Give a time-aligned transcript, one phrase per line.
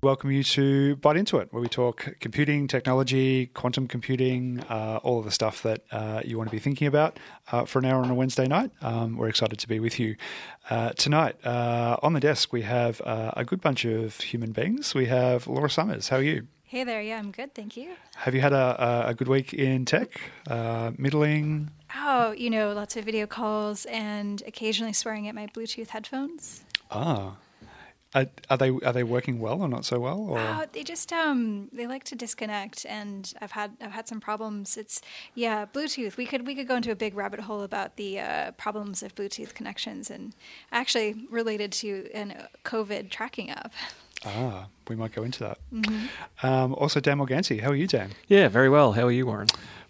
[0.00, 5.18] Welcome you to Bite Into It, where we talk computing, technology, quantum computing, uh, all
[5.18, 7.18] of the stuff that uh, you want to be thinking about
[7.50, 8.70] uh, for an hour on a Wednesday night.
[8.80, 10.14] Um, we're excited to be with you
[10.70, 11.44] uh, tonight.
[11.44, 14.94] Uh, on the desk, we have uh, a good bunch of human beings.
[14.94, 16.10] We have Laura Summers.
[16.10, 16.46] How are you?
[16.62, 17.94] Hey there, yeah, I'm good, thank you.
[18.18, 20.20] Have you had a, a good week in tech?
[20.96, 21.72] middling?
[21.96, 26.62] Oh, you know, lots of video calls and occasionally swearing at my Bluetooth headphones.
[26.88, 27.34] Ah,
[28.14, 30.18] are, are, they are they working well or not so well?
[30.18, 30.38] Or?
[30.38, 34.76] Oh, they just um they like to disconnect, and I've had I've had some problems.
[34.76, 35.02] It's
[35.34, 36.16] yeah, Bluetooth.
[36.16, 39.14] We could we could go into a big rabbit hole about the uh, problems of
[39.14, 40.34] Bluetooth connections, and
[40.72, 43.72] actually related to a uh, COVID tracking app.
[44.24, 45.58] Ah, we might go into that.
[45.72, 46.46] Mm-hmm.
[46.46, 48.10] Um, also, Dan Morganti, how are you, Dan?
[48.26, 48.92] Yeah, very well.
[48.92, 49.46] How are you, Warren?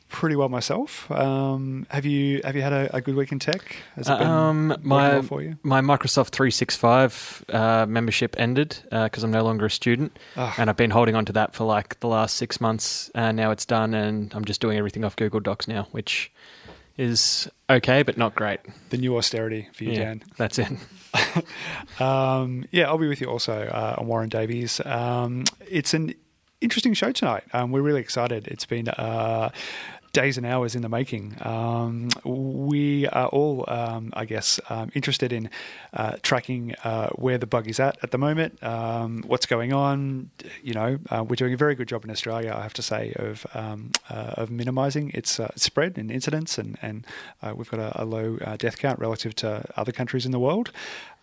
[0.09, 1.11] Pretty well myself.
[1.11, 3.77] Um, have you have you had a, a, good week in tech?
[3.97, 5.59] Has it been um, my for you?
[5.63, 10.55] my Microsoft 365 uh, membership ended because uh, I'm no longer a student, oh.
[10.59, 13.11] and I've been holding on to that for like the last six months.
[13.15, 16.33] And now it's done, and I'm just doing everything off Google Docs now, which
[16.97, 18.61] is okay, but not great.
[18.91, 20.23] The new austerity for you, yeah, Dan.
[20.37, 20.69] That's it.
[22.01, 24.81] um, yeah, I'll be with you also uh, on Warren Davies.
[24.85, 26.15] Um, it's an
[26.61, 27.45] interesting show tonight.
[27.53, 28.49] Um, we're really excited.
[28.49, 29.51] It's been uh,
[30.19, 31.37] days and hours in the making.
[31.43, 35.49] Um, we are all, um, I guess, um, interested in
[35.93, 40.31] uh, tracking uh, where the bug is at at the moment, um, what's going on.
[40.61, 43.13] You know, uh, we're doing a very good job in Australia, I have to say,
[43.15, 47.07] of um, uh, of minimising its uh, spread and incidence, and and
[47.41, 50.73] uh, we've got a, a low death count relative to other countries in the world.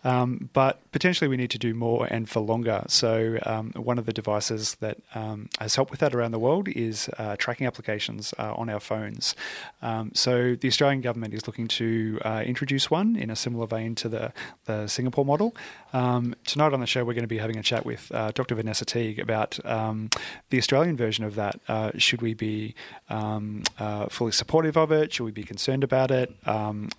[0.04, 2.84] Um, but potentially we need to do more and for longer.
[2.86, 6.68] So um, one of the devices that um, has helped with that around the world
[6.68, 9.34] is uh, tracking applications uh, on our phones.
[9.82, 13.94] Um, so the Australian government is looking to uh, introduce one in a similar vein
[13.96, 14.32] to the,
[14.66, 15.56] the Singapore model.
[15.92, 18.54] Um, tonight on the show, we're going to be having a chat with uh, Dr.
[18.54, 20.10] Vanessa Teague about um,
[20.50, 21.58] the Australian version of that.
[21.68, 22.74] Uh, should we be
[23.08, 25.12] uh, fully supportive of it?
[25.12, 26.32] Should we be concerned about it?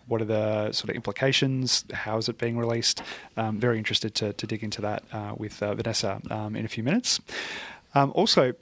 [0.08, 1.84] what are the sort of implications?
[1.92, 2.87] How is it being released?
[3.36, 6.68] Um, very interested to, to, dig into that uh, with uh, Vanessa um, in a
[6.68, 7.20] few minutes.
[7.94, 8.54] Um, also,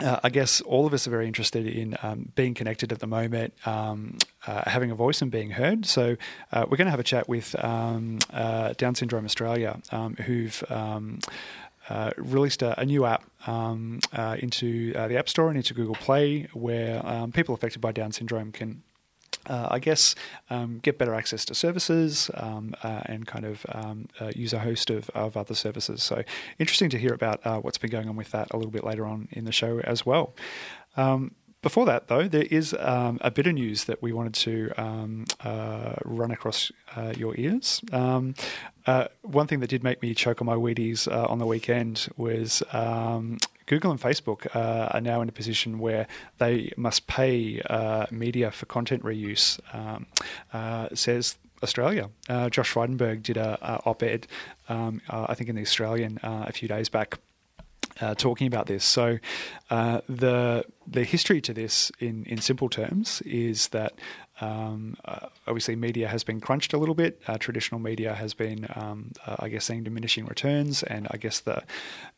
[0.00, 3.06] uh, I guess all of us are very interested in um, being connected at the
[3.06, 5.86] moment, um, uh, having a voice and being heard.
[5.86, 6.16] So
[6.52, 10.64] uh, we're going to have a chat with um, uh, Down Syndrome Australia, um, who've
[10.68, 11.20] um,
[11.88, 15.94] uh, released a, a, new app um, uh, into the App Store and into Google
[15.94, 18.82] Play, where people affected by Down syndrome can
[19.46, 20.14] uh, I guess,
[20.50, 24.58] um, get better access to services um, uh, and kind of um, uh, use a
[24.60, 26.02] host of, of other services.
[26.02, 26.22] So,
[26.58, 29.06] interesting to hear about uh, what's been going on with that a little bit later
[29.06, 30.34] on in the show as well.
[30.96, 31.32] Um,
[31.62, 35.24] before that, though, there is um, a bit of news that we wanted to um,
[35.40, 37.80] uh, run across uh, your ears.
[37.90, 42.62] One thing that did make me choke on my Wheaties on the weekend was
[43.66, 46.06] Google and Facebook uh, are now in a position where
[46.38, 50.06] they must pay uh, media for content reuse, um,
[50.94, 52.10] says Australia.
[52.50, 54.26] Josh Frydenberg did a, a op-ed,
[54.68, 57.18] um, I think, in the Australian a few days back
[58.00, 58.84] uh, talking about this.
[58.84, 59.18] So,
[59.70, 63.94] uh, the the history to this, in in simple terms, is that
[64.44, 67.20] um, uh, obviously media has been crunched a little bit.
[67.26, 71.40] Uh, traditional media has been, um, uh, I guess, seeing diminishing returns, and I guess
[71.40, 71.62] the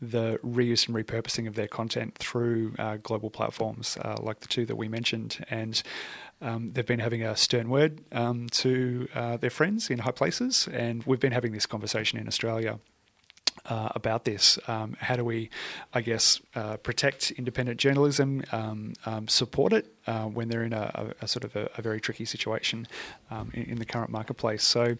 [0.00, 4.76] the reuse and repurposing of their content through uh, global platforms like the two that
[4.76, 5.82] we mentioned, and
[6.40, 9.08] um, they've been having a stern word um, to
[9.40, 12.78] their friends in high places, and we've been having this conversation in Australia
[13.68, 14.58] uh, about this.
[14.68, 15.50] Um, how do we,
[15.92, 21.12] I guess, uh, protect independent journalism, um, um, support it uh, when they're in a,
[21.20, 22.86] a, a sort of a, a, very tricky situation
[23.30, 24.62] um, in, in, the current marketplace?
[24.62, 24.96] So,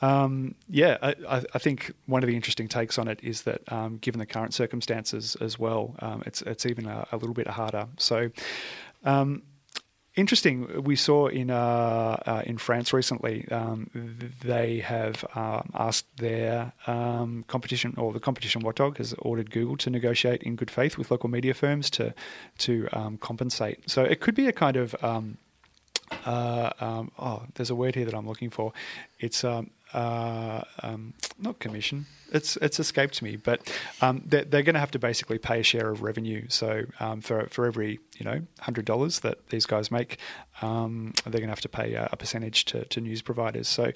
[0.00, 3.98] um, yeah, I, I, think one of the interesting takes on it is that um,
[3.98, 5.94] given the current circumstances as well,
[6.26, 7.88] it's it's even a, little bit harder.
[7.96, 8.30] So.
[10.18, 10.82] Interesting.
[10.82, 13.88] We saw in uh, uh, in France recently, um,
[14.42, 19.90] they have um, asked their um, competition or the competition watchdog has ordered Google to
[19.90, 22.14] negotiate in good faith with local media firms to
[22.58, 23.88] to um, compensate.
[23.88, 25.38] So it could be a kind of um,
[26.24, 28.72] uh, um, oh, there's a word here that I'm looking for.
[29.18, 32.06] It's um, uh, um, not commission.
[32.30, 33.72] It's it's escaped me, but
[34.02, 36.44] um, they're, they're going to have to basically pay a share of revenue.
[36.48, 40.18] So um, for for every you know hundred dollars that these guys make,
[40.60, 43.66] um, they're going to have to pay a, a, percentage to, to news providers.
[43.66, 43.92] So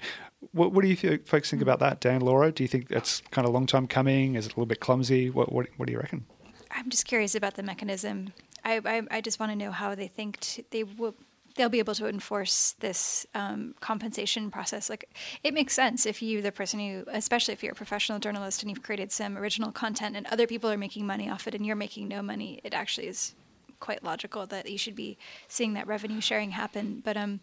[0.51, 2.51] what, what do you folks think about that, Dan, Laura?
[2.51, 4.33] Do you think that's kind of long time coming?
[4.35, 5.29] Is it a little bit clumsy?
[5.29, 6.25] What what, what do you reckon?
[6.71, 8.33] I'm just curious about the mechanism.
[8.65, 11.13] I I, I just want to know how they think t- they will
[11.55, 14.89] they'll be able to enforce this um, compensation process.
[14.89, 15.09] Like
[15.43, 18.69] it makes sense if you, the person who, especially if you're a professional journalist and
[18.69, 21.75] you've created some original content and other people are making money off it and you're
[21.75, 23.35] making no money, it actually is
[23.79, 25.17] quite logical that you should be
[25.47, 27.01] seeing that revenue sharing happen.
[27.03, 27.41] But um,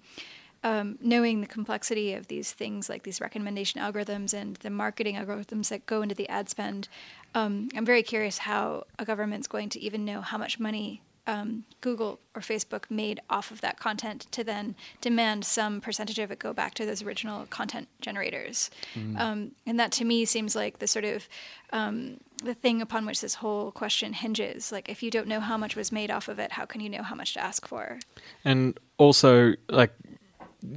[0.62, 5.68] um, knowing the complexity of these things like these recommendation algorithms and the marketing algorithms
[5.68, 6.88] that go into the ad spend,
[7.34, 11.64] um, I'm very curious how a government's going to even know how much money um,
[11.80, 16.38] Google or Facebook made off of that content to then demand some percentage of it
[16.38, 18.70] go back to those original content generators.
[18.94, 19.18] Mm.
[19.18, 21.28] Um, and that to me seems like the sort of
[21.72, 24.72] um, the thing upon which this whole question hinges.
[24.72, 26.88] Like, if you don't know how much was made off of it, how can you
[26.88, 27.98] know how much to ask for?
[28.44, 29.92] And also, like,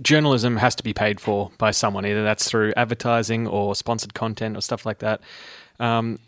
[0.02, 2.06] journalism has to be paid for by someone.
[2.06, 5.22] Either that's through advertising or sponsored content or stuff like that.
[5.80, 6.20] Um,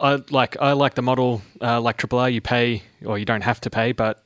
[0.00, 2.30] I like I like the model uh, like Triple R.
[2.30, 4.22] You pay or you don't have to pay, but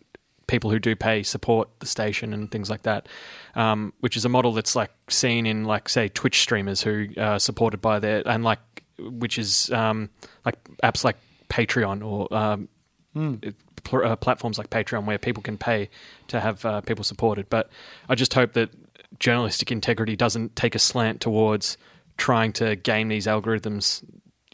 [0.47, 3.09] people who do pay support the station and things like that.
[3.55, 7.38] Um, which is a model that's like seen in like say Twitch streamers who are
[7.38, 8.61] supported by their and like
[8.99, 10.11] which is um,
[10.44, 11.17] like apps like
[11.49, 12.69] Patreon or um,
[13.15, 13.55] mm.
[13.83, 15.88] pl- uh, platforms like Patreon where people can pay
[16.29, 17.49] to have uh, people supported.
[17.49, 17.71] But
[18.09, 18.71] I just hope that
[19.19, 21.76] journalistic integrity doesn't take a slant towards
[22.17, 24.05] trying to game these algorithms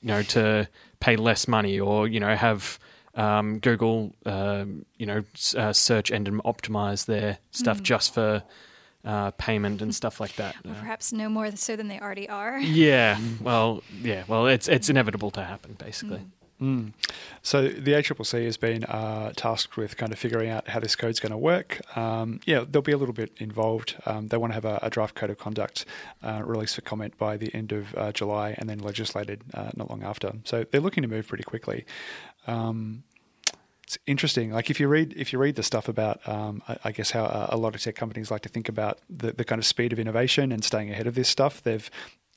[0.01, 0.69] you know, to
[1.01, 2.79] pay less money or, you know, have
[3.15, 5.25] um, Google, um, you know,
[5.57, 7.83] uh, search engine optimize their stuff mm.
[7.83, 8.43] just for
[9.05, 10.57] uh, payment and stuff like that.
[10.65, 12.59] Perhaps no more so than they already are.
[12.59, 13.19] Yeah.
[13.41, 14.25] Well, yeah.
[14.27, 16.19] Well, it's it's inevitable to happen, basically.
[16.19, 16.31] Mm.
[16.61, 16.95] Mm.
[17.43, 21.21] So the ACCC has been uh, tasked with kind of figuring out how this code's
[21.21, 21.81] going to work.
[21.97, 23.97] Um, yeah, they'll be a little bit involved.
[24.07, 25.85] Um, they want to have a, a, draft code of conduct
[26.23, 29.91] uh, released for comment by the end of uh, July and then legislated uh, not
[29.91, 30.33] long after.
[30.45, 31.85] So they're looking to move pretty quickly.
[32.47, 33.05] Um,
[33.83, 34.51] it's interesting.
[34.51, 37.47] Like if you read if you read the stuff about, um, I, I, guess how
[37.51, 40.01] a lot of tech companies like to think about the, the kind of speed of
[40.01, 41.63] innovation and staying ahead of this stuff.
[41.63, 41.89] They've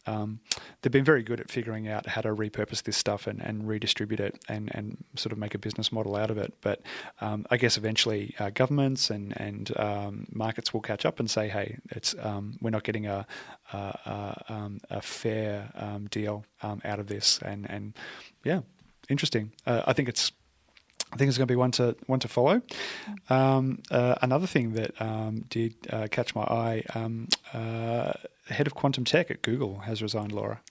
[0.05, 0.39] um,
[0.81, 4.19] they've been very good at figuring out how to repurpose this stuff and, and redistribute
[4.19, 6.53] it and, and sort of make a business model out of it.
[6.61, 6.81] But
[7.21, 11.49] um, I guess eventually uh, governments and and um, markets will catch up and say,
[11.49, 13.25] hey, it's um, we're not getting a
[13.73, 17.39] a, a, um, a fair um, deal out of this.
[17.43, 17.93] And and
[18.43, 18.61] yeah,
[19.09, 19.51] interesting.
[19.65, 20.31] Uh, I think it's
[21.11, 22.61] I think it's going to be one to one to follow.
[23.29, 28.13] Um, uh, another thing that um, did uh, catch my eye: um, uh,
[28.47, 30.31] head of quantum tech at Google has resigned.
[30.31, 30.61] Laura.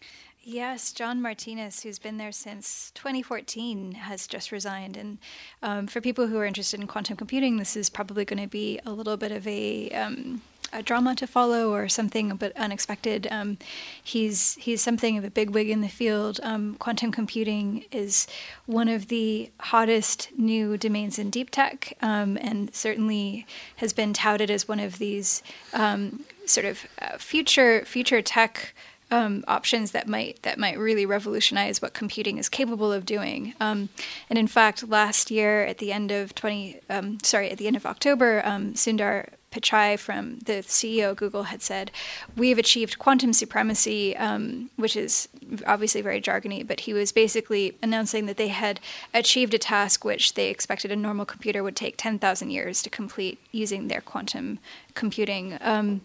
[0.50, 4.96] Yes, John Martinis, who's been there since 2014, has just resigned.
[4.96, 5.18] And
[5.62, 8.80] um, for people who are interested in quantum computing, this is probably going to be
[8.86, 10.40] a little bit of a um,
[10.72, 13.26] a drama to follow or something a bit unexpected.
[13.30, 13.58] Um,
[14.02, 16.40] he's he's something of a big wig in the field.
[16.42, 18.26] Um, quantum computing is
[18.66, 24.50] one of the hottest new domains in deep tech, um, and certainly has been touted
[24.50, 25.42] as one of these
[25.72, 28.74] um, sort of uh, future future tech.
[29.10, 33.54] Um, options that might that might really revolutionize what computing is capable of doing.
[33.58, 33.88] Um,
[34.28, 37.76] and in fact, last year at the end of twenty, um, sorry, at the end
[37.76, 41.90] of October, um, Sundar Pichai from the CEO of Google had said,
[42.36, 45.28] "We've achieved quantum supremacy," um, which is
[45.66, 46.66] obviously very jargony.
[46.66, 48.78] But he was basically announcing that they had
[49.14, 52.90] achieved a task which they expected a normal computer would take ten thousand years to
[52.90, 54.58] complete using their quantum
[54.94, 55.56] computing.
[55.60, 56.02] Um,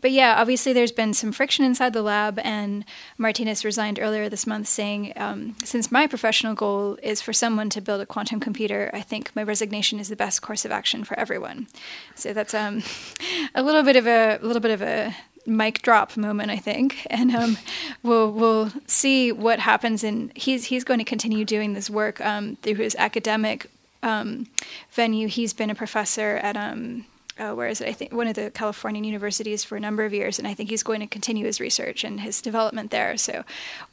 [0.00, 2.84] but yeah, obviously there's been some friction inside the lab, and
[3.16, 7.80] Martinis resigned earlier this month saying, um, since my professional goal is for someone to
[7.80, 11.18] build a quantum computer, I think my resignation is the best course of action for
[11.18, 11.68] everyone.
[12.14, 12.82] So that's um,
[13.54, 15.14] a little bit of a, a little bit of a
[15.46, 17.58] mic drop moment, I think, and um,
[18.02, 20.02] we'll we'll see what happens.
[20.04, 23.70] And he's he's going to continue doing this work um, through his academic
[24.02, 24.48] um,
[24.90, 25.28] venue.
[25.28, 27.06] He's been a professor at um,
[27.38, 27.88] uh, where is it?
[27.88, 30.68] I think one of the Californian universities for a number of years, and I think
[30.68, 33.16] he's going to continue his research and his development there.
[33.16, 33.44] So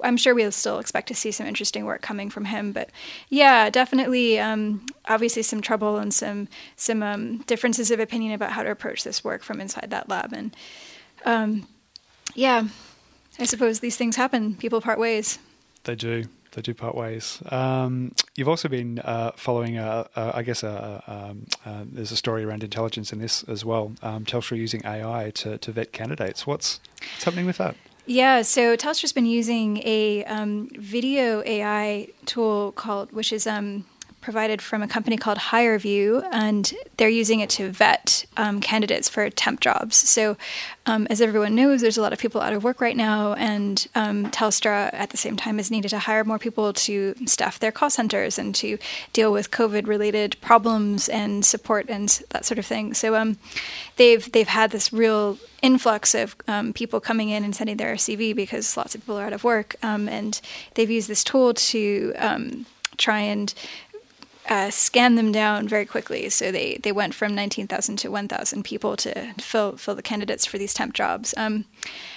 [0.02, 2.72] I'm sure we'll still expect to see some interesting work coming from him.
[2.72, 2.90] But
[3.30, 8.64] yeah, definitely, um, obviously some trouble and some some um, differences of opinion about how
[8.64, 10.34] to approach this work from inside that lab.
[10.34, 10.56] And
[11.26, 11.68] um,
[12.36, 12.68] yeah,
[13.40, 14.56] I suppose these things happen.
[14.56, 15.40] People part ways.
[15.84, 16.26] They do.
[16.54, 17.42] they do part ways.
[17.50, 22.18] Um, you've also been uh, following, a, a, I guess, a, um, uh, there's a
[22.18, 23.94] story around intelligence in this as well.
[24.02, 26.48] Um, Telstra using AI to, to vet candidates.
[26.48, 26.80] What's,
[27.14, 27.76] what's happening with that?
[28.06, 33.86] Yeah, so Telstra's been using a um, video AI tool called, which is um,
[34.22, 39.30] provided from a company called HireVue, and they're using it to vet um, candidates for
[39.30, 39.96] temp jobs.
[39.96, 40.38] So,
[40.86, 43.88] um, as everyone knows, there's a lot of people out of work right now, and
[43.96, 47.72] um, Telstra at the same time has needed to hire more people to staff their
[47.72, 48.78] call centers and to
[49.14, 52.94] deal with COVID-related problems and support and that sort of thing.
[52.94, 53.38] So, um,
[53.96, 58.36] they've they've had this real influx of um, people coming in and sending their CV
[58.36, 60.42] because lots of people are out of work, um, and
[60.76, 62.14] they've used this tool to
[62.98, 63.54] try and
[64.50, 66.28] uh, scan them down very quickly.
[66.30, 70.58] So they, they went from 19,000 to 1,000 people to fill fill the candidates for
[70.58, 71.36] these temp jobs.
[71.38, 71.66] Um,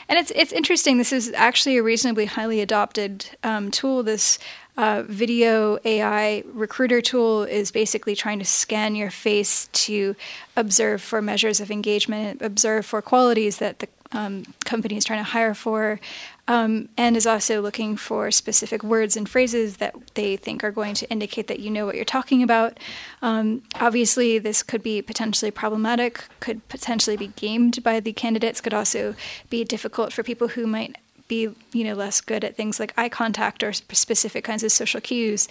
[0.09, 0.97] and it's it's interesting.
[0.97, 4.03] This is actually a reasonably highly adopted um, tool.
[4.03, 4.39] This
[4.79, 10.17] uh, video AI recruiter tool is basically trying to scan your face to
[10.57, 15.31] observe for measures of engagement, observe for qualities that the um, company is trying to
[15.31, 16.01] hire for,
[16.49, 20.95] um, and is also looking for specific words and phrases that they think are going
[20.95, 22.79] to indicate that you know what you're talking about.
[23.21, 28.75] Um, obviously, this could be potentially problematic, could potentially be gamed by the candidates, could
[28.75, 29.15] also
[29.51, 30.97] be difficult for people who might
[31.29, 35.00] be you know less good at things like eye contact or specific kinds of social
[35.00, 35.49] cues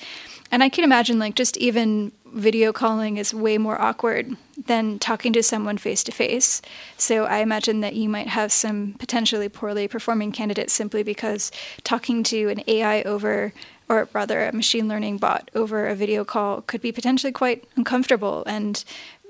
[0.51, 4.35] and i can imagine like just even video calling is way more awkward
[4.65, 6.61] than talking to someone face to face.
[6.97, 11.51] So I imagine that you might have some potentially poorly performing candidates simply because
[11.83, 13.53] talking to an AI over,
[13.89, 18.43] or rather a machine learning bot over a video call could be potentially quite uncomfortable
[18.45, 18.83] and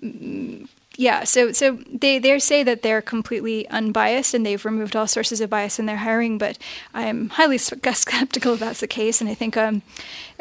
[0.03, 0.67] mm,
[0.97, 5.39] yeah, so so they they say that they're completely unbiased and they've removed all sources
[5.39, 6.57] of bias in their hiring, but
[6.93, 7.57] I'm highly
[7.93, 9.21] skeptical if that's the case.
[9.21, 9.81] And I think, um,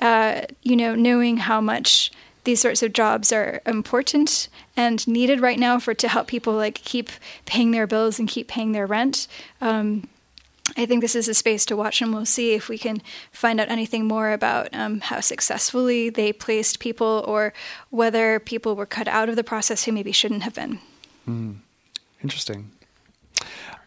[0.00, 2.11] uh, you know, knowing how much
[2.45, 6.75] these sorts of jobs are important and needed right now for to help people like
[6.75, 7.11] keep
[7.47, 9.28] paying their bills and keep paying their rent.
[9.61, 10.09] Um,
[10.80, 13.60] I think this is a space to watch, and we'll see if we can find
[13.60, 17.52] out anything more about um, how successfully they placed people or
[17.90, 20.78] whether people were cut out of the process who maybe shouldn't have been.
[21.28, 21.56] Mm.
[22.22, 22.70] Interesting.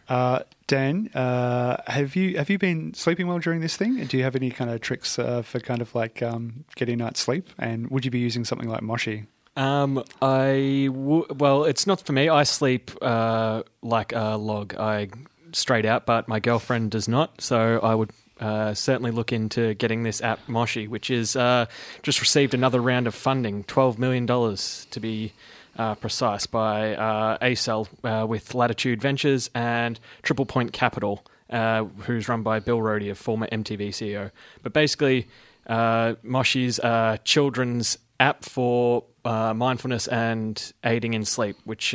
[0.08, 4.04] Uh, Dan, uh, have you have you been sleeping well during this thing?
[4.06, 7.20] Do you have any kind of tricks uh, for kind of like um, getting night's
[7.20, 7.48] sleep?
[7.58, 9.24] And would you be using something like Moshi?
[9.56, 12.28] Um, I w- well, it's not for me.
[12.28, 14.74] I sleep uh, like a log.
[14.74, 15.08] I
[15.54, 17.40] straight out, but my girlfriend does not.
[17.40, 21.66] So I would uh, certainly look into getting this app Moshi, which is uh,
[22.02, 25.32] just received another round of funding, twelve million dollars to be
[25.76, 32.28] uh, precise, by uh, Accel uh, with Latitude Ventures and Triple Point Capital, uh, who's
[32.28, 34.30] run by Bill Roedy, a former MTV CEO.
[34.62, 35.28] But basically,
[35.66, 41.94] uh, Moshi's a children's app for mindfulness and aiding in sleep, which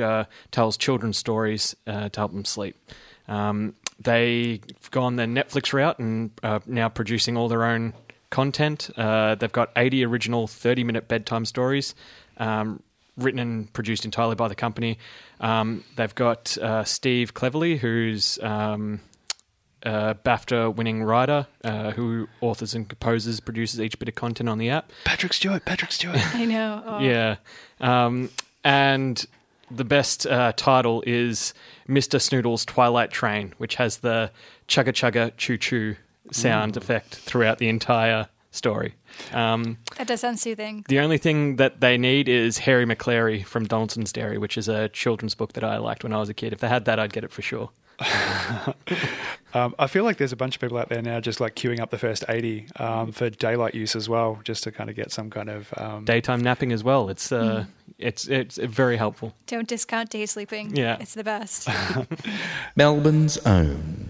[0.51, 2.75] tells children stories to help them sleep.
[3.29, 7.93] Um, they've gone the Netflix route and are now producing all their own
[8.29, 8.89] content.
[8.97, 11.95] Uh, they've got 80 original 30 minute bedtime stories
[12.37, 12.81] um,
[13.17, 14.97] written and produced entirely by the company.
[15.39, 19.01] Um, they've got uh, Steve Cleverly, who's um,
[19.83, 24.57] a BAFTA winning writer uh, who authors and composes, produces each bit of content on
[24.57, 24.91] the app.
[25.05, 26.17] Patrick Stewart, Patrick Stewart.
[26.35, 26.83] I know.
[26.85, 26.99] Oh.
[26.99, 27.37] Yeah.
[27.79, 28.29] Um,
[28.63, 29.25] and
[29.71, 31.53] the best uh, title is
[31.87, 32.21] Mr.
[32.21, 34.31] Snoodle's Twilight Train, which has the
[34.67, 35.95] chugga chugga choo choo
[36.31, 38.95] sound effect throughout the entire story.
[39.31, 40.85] Um, that does sound soothing.
[40.87, 44.89] The only thing that they need is Hairy Maclary from Donaldson's Dairy, which is a
[44.89, 46.53] children's book that I liked when I was a kid.
[46.53, 47.69] If they had that, I'd get it for sure.
[49.53, 51.79] um, I feel like there's a bunch of people out there now just like queuing
[51.79, 55.11] up the first 80 um, for daylight use as well, just to kind of get
[55.11, 57.09] some kind of um, daytime napping as well.
[57.09, 57.93] It's uh, mm.
[57.97, 59.33] it's it's very helpful.
[59.47, 60.75] Don't discount day sleeping.
[60.75, 61.67] Yeah, it's the best.
[62.75, 64.09] Melbourne's own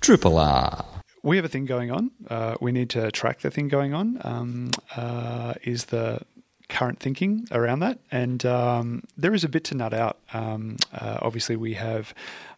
[0.00, 0.84] Triple R.
[1.22, 2.10] We have a thing going on.
[2.28, 4.20] Uh, we need to track the thing going on.
[4.24, 6.22] Um, uh, is the
[6.68, 10.18] current thinking around that, and um, there is a bit to nut out.
[10.32, 12.14] Um, uh, obviously, we have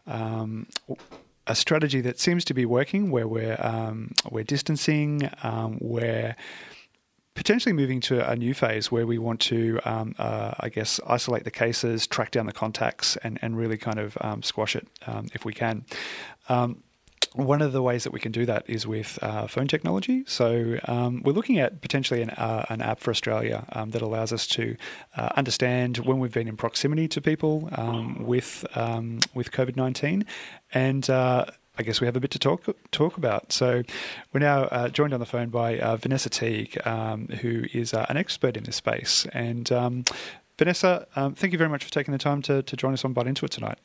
[0.06, 0.66] um,
[1.46, 6.36] a strategy that seems to be working, where we're um, we're distancing, um, we're
[7.34, 11.44] potentially moving to a new phase where we want to, um, uh, I guess, isolate
[11.44, 15.28] the cases, track down the contacts, and and really kind of um, squash it um,
[15.34, 15.84] if we can.
[17.34, 20.22] One of the ways that we can do that is with uh, phone technology.
[20.26, 24.32] So um, we're looking at potentially an, uh, an app for Australia um, that allows
[24.32, 24.76] us to
[25.16, 30.24] uh, understand when we've been in proximity to people um, with um, with COVID nineteen,
[30.72, 33.52] and uh, I guess we have a bit to talk talk about.
[33.52, 33.82] So
[34.32, 38.06] we're now uh, joined on the phone by uh, Vanessa Teague, um, who is uh,
[38.08, 39.26] an expert in this space.
[39.32, 40.04] And um,
[40.56, 43.12] Vanessa, um, thank you very much for taking the time to, to join us on
[43.12, 43.78] Bite Into It tonight.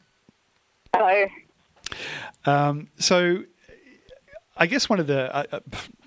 [0.93, 1.25] Hello.
[2.45, 3.43] Um, so
[4.59, 5.59] I guess one of the uh, uh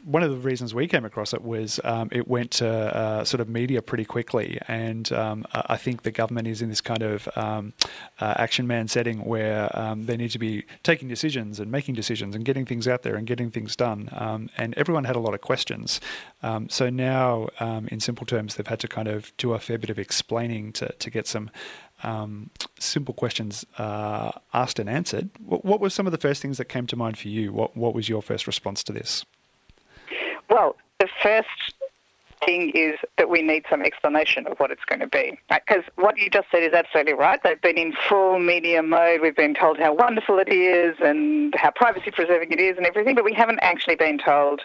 [0.04, 3.40] one of the reasons we came across it was um, it went to uh, sort
[3.40, 7.28] of media pretty quickly, and um, I think the government is in this kind of
[7.36, 7.72] um,
[8.20, 12.34] uh, action man setting where um, they need to be taking decisions and making decisions
[12.34, 14.08] and getting things out there and getting things done.
[14.10, 16.00] Um, and everyone had a lot of questions.
[16.42, 19.88] Um, so now, in simple terms, they've had to kind of do a fair bit
[19.90, 21.48] of explaining to to get some
[22.02, 25.30] um, simple questions uh, asked and answered.
[25.44, 27.52] What, what, were some of the first things that came to mind for you?
[27.52, 29.25] What, what was your first response to this?
[30.50, 31.49] Well, the first
[32.44, 35.38] thing is that we need some explanation of what it's going to be.
[35.49, 37.40] Because what you just said is absolutely right.
[37.42, 39.21] They've been in full media mode.
[39.21, 43.14] We've been told how wonderful it is and how privacy preserving it is and everything,
[43.14, 44.62] but we haven't actually been told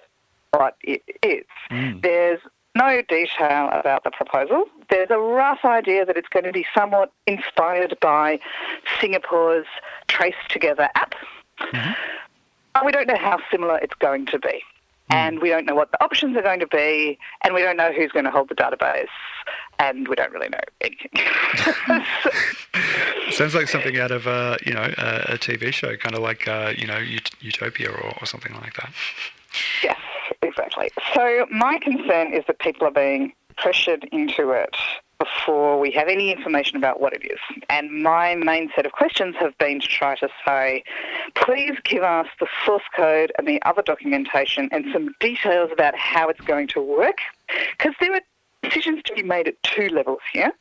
[0.51, 1.45] what it is.
[1.71, 2.01] Mm.
[2.01, 2.39] There's
[2.77, 4.65] no detail about the proposal.
[4.89, 8.39] There's a rough idea that it's going to be somewhat inspired by
[8.99, 9.65] Singapore's
[10.07, 11.15] Trace Together app.
[11.59, 12.85] Mm-hmm.
[12.85, 14.61] We don't know how similar it's going to be.
[15.09, 15.15] Hmm.
[15.15, 17.93] and we don't know what the options are going to be, and we don't know
[17.93, 19.07] who's going to hold the database,
[19.79, 21.11] and we don't really know anything.
[23.31, 26.45] Sounds like something out of uh, you know a, a, TV show, kind of like
[26.49, 28.91] uh, you know Ut- Utopia or, or something like that.
[29.81, 29.97] Yes,
[30.41, 30.89] exactly.
[31.13, 34.75] So my concern is that people are being pressured into it
[35.19, 37.39] before we have any information about what it is.
[37.69, 40.83] And my main set of questions have been to try to say,
[41.35, 46.29] please give us the source code and the other documentation and some details about how
[46.29, 47.17] it's going to work.
[47.71, 48.21] Because there are
[48.61, 50.51] decisions to be made at two levels here.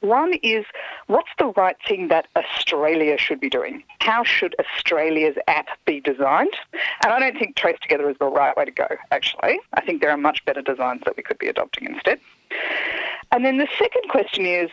[0.00, 0.64] One is
[1.06, 3.84] what's the right thing that Australia should be doing?
[4.00, 6.54] How should Australia's app be designed?
[7.04, 9.60] And I don't think Trace Together is the right way to go, actually.
[9.74, 12.20] I think there are much better designs that we could be adopting instead.
[13.30, 14.70] And then the second question is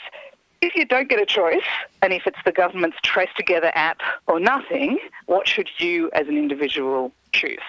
[0.62, 1.64] if you don't get a choice,
[2.02, 6.38] and if it's the government's Trace Together app or nothing, what should you as an
[6.38, 7.60] individual choose?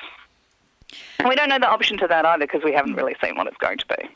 [1.20, 3.46] And we don't know the option to that either because we haven't really seen what
[3.46, 4.08] it's going to be.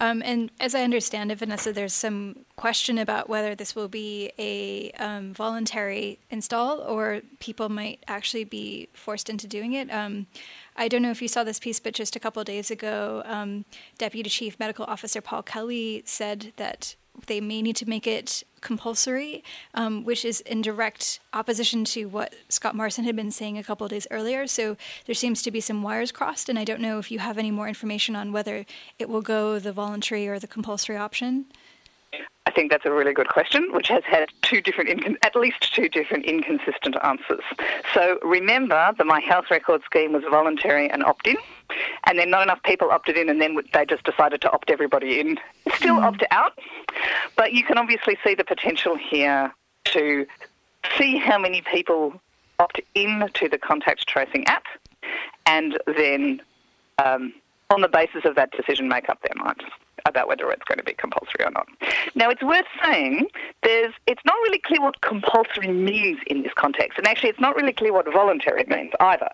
[0.00, 4.32] Um, and as I understand it, Vanessa, there's some question about whether this will be
[4.38, 9.92] a um, voluntary install or people might actually be forced into doing it.
[9.92, 10.26] Um,
[10.74, 13.66] I don't know if you saw this piece, but just a couple days ago, um,
[13.98, 16.94] Deputy Chief Medical Officer Paul Kelly said that
[17.26, 19.42] they may need to make it compulsory,
[19.74, 23.84] um, which is in direct opposition to what Scott Morrison had been saying a couple
[23.84, 24.46] of days earlier.
[24.46, 27.38] So there seems to be some wires crossed, and I don't know if you have
[27.38, 28.66] any more information on whether
[28.98, 31.46] it will go the voluntary or the compulsory option.
[32.50, 35.72] I think that's a really good question, which has had two different, incon- at least
[35.72, 37.44] two different inconsistent answers.
[37.94, 41.36] So remember that my health record scheme was voluntary and opt-in,
[42.06, 45.20] and then not enough people opted in, and then they just decided to opt everybody
[45.20, 45.38] in.
[45.74, 46.02] Still mm.
[46.02, 46.58] opt out,
[47.36, 50.26] but you can obviously see the potential here to
[50.98, 52.20] see how many people
[52.58, 54.64] opt in to the contact tracing app,
[55.46, 56.42] and then
[56.98, 57.32] um,
[57.70, 59.62] on the basis of that decision, make up their minds
[60.06, 61.68] about whether it's going to be compulsory or not.
[62.14, 63.28] Now, it's worth saying
[63.62, 67.56] there's it's not really clear what compulsory means in this context, and actually, it's not
[67.56, 69.28] really clear what voluntary means either.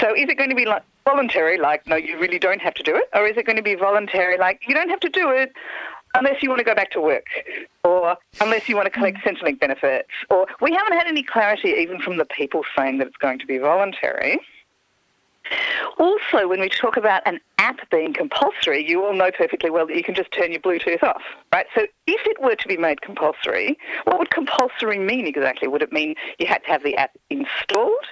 [0.00, 2.82] So, is it going to be like voluntary, like no, you really don't have to
[2.82, 5.30] do it, or is it going to be voluntary, like you don't have to do
[5.30, 5.52] it?
[6.14, 7.26] Unless you want to go back to work,
[7.84, 12.00] or unless you want to collect Centrelink benefits, or we haven't had any clarity even
[12.00, 14.40] from the people saying that it's going to be voluntary.
[15.98, 19.96] Also, when we talk about an app being compulsory, you all know perfectly well that
[19.96, 21.66] you can just turn your Bluetooth off, right?
[21.74, 25.68] So if it were to be made compulsory, what would compulsory mean exactly?
[25.68, 28.06] Would it mean you had to have the app installed?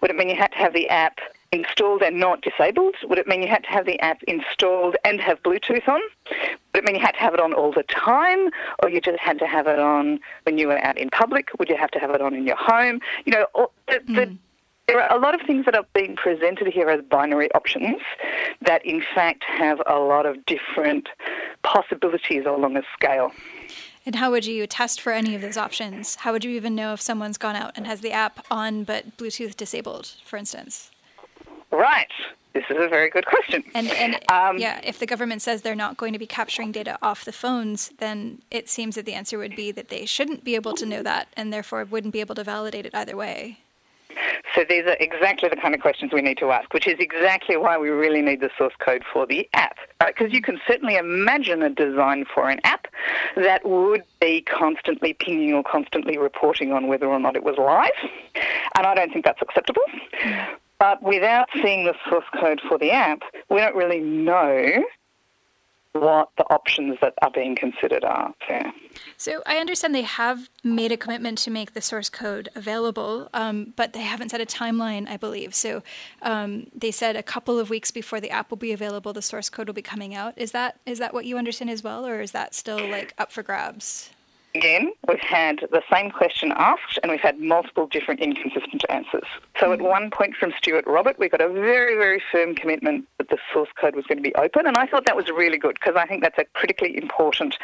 [0.00, 1.18] Would it mean you had to have the app
[1.52, 2.94] installed and not disabled?
[3.04, 6.00] Would it mean you had to have the app installed and have Bluetooth on?
[6.30, 8.50] Would it mean you had to have it on all the time,
[8.82, 11.50] or you just had to have it on when you were out in public?
[11.58, 13.00] Would you have to have it on in your home?
[13.24, 14.38] You know, the, mm.
[14.86, 18.00] There are a lot of things that are being presented here as binary options
[18.62, 21.08] that, in fact, have a lot of different
[21.62, 23.32] possibilities along a scale.
[24.04, 26.14] And how would you test for any of those options?
[26.16, 29.16] How would you even know if someone's gone out and has the app on but
[29.16, 30.92] Bluetooth disabled, for instance?
[31.72, 32.10] Right.
[32.52, 33.64] This is a very good question.
[33.74, 36.96] And, and um, yeah, if the government says they're not going to be capturing data
[37.02, 40.54] off the phones, then it seems that the answer would be that they shouldn't be
[40.54, 43.58] able to know that and therefore wouldn't be able to validate it either way.
[44.56, 47.58] So these are exactly the kind of questions we need to ask, which is exactly
[47.58, 49.76] why we really need the source code for the app.
[50.04, 52.86] Because you can certainly imagine a design for an app
[53.36, 57.90] that would be constantly pinging or constantly reporting on whether or not it was live.
[58.76, 59.82] And I don't think that's acceptable.
[60.24, 60.46] Mm.
[60.78, 64.84] But without seeing the source code for the app, we don't really know
[66.00, 68.72] what the options that are being considered are there.
[69.16, 73.72] So I understand they have made a commitment to make the source code available, um,
[73.76, 75.54] but they haven't set a timeline, I believe.
[75.54, 75.82] So
[76.22, 79.50] um, they said a couple of weeks before the app will be available, the source
[79.50, 80.34] code will be coming out.
[80.36, 83.32] Is that is that what you understand as well, or is that still like up
[83.32, 84.10] for grabs?
[84.56, 89.26] Again, we've had the same question asked and we've had multiple different inconsistent answers.
[89.60, 89.84] So at hmm.
[89.84, 93.68] one point from Stuart Robert, we got a very, very firm commitment that the source
[93.78, 96.06] code was going to be open, and I thought that was really good because I
[96.06, 97.58] think that's a critically important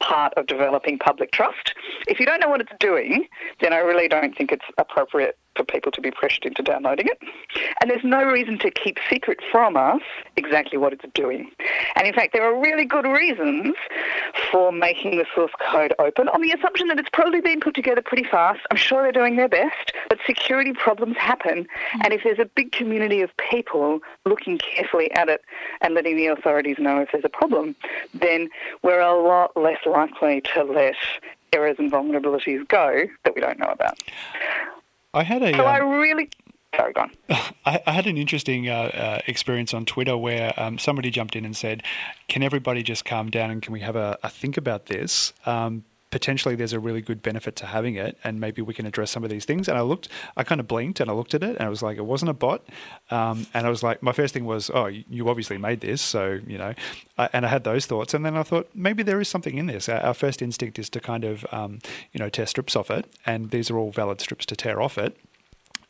[0.00, 1.74] part of developing public trust.
[2.08, 3.26] If you don't know what it's doing,
[3.60, 7.18] then I really don't think it's appropriate for people to be pressured into downloading it.
[7.80, 10.02] And there's no reason to keep secret from us
[10.36, 11.50] exactly what it's doing.
[11.96, 13.74] And in fact, there are really good reasons
[14.50, 18.02] for making the source code open on the assumption that it's probably been put together
[18.02, 18.60] pretty fast.
[18.70, 21.64] I'm sure they're doing their best, but security problems happen.
[21.64, 22.00] Mm.
[22.04, 25.42] And if there's a big community of people looking carefully at it
[25.80, 27.74] and letting the authorities know if there's a problem,
[28.14, 28.48] then
[28.82, 30.96] we're a lot less likely to let
[31.52, 33.98] errors and vulnerabilities go that we don't know about.
[35.14, 35.52] I had a.
[35.52, 36.28] So um, I really.
[36.74, 37.10] Sorry, go on.
[37.66, 41.44] I, I had an interesting uh, uh, experience on Twitter where um, somebody jumped in
[41.44, 41.82] and said,
[42.28, 45.84] "Can everybody just calm down and can we have a, a think about this?" Um,
[46.12, 49.24] potentially there's a really good benefit to having it and maybe we can address some
[49.24, 49.66] of these things.
[49.68, 51.82] And i looked i kind of blinked and i looked at it and i was
[51.82, 52.62] like it wasn't a bot.
[53.10, 56.38] Um, and i was like my first thing was oh you obviously made this so
[56.46, 56.74] you know.
[57.32, 59.88] And i had those thoughts and then i thought maybe there is something in this.
[59.88, 61.80] Our, our first instinct is to kind of um,
[62.12, 64.98] you know tear strips off it and these are all valid strips to tear off
[64.98, 65.16] it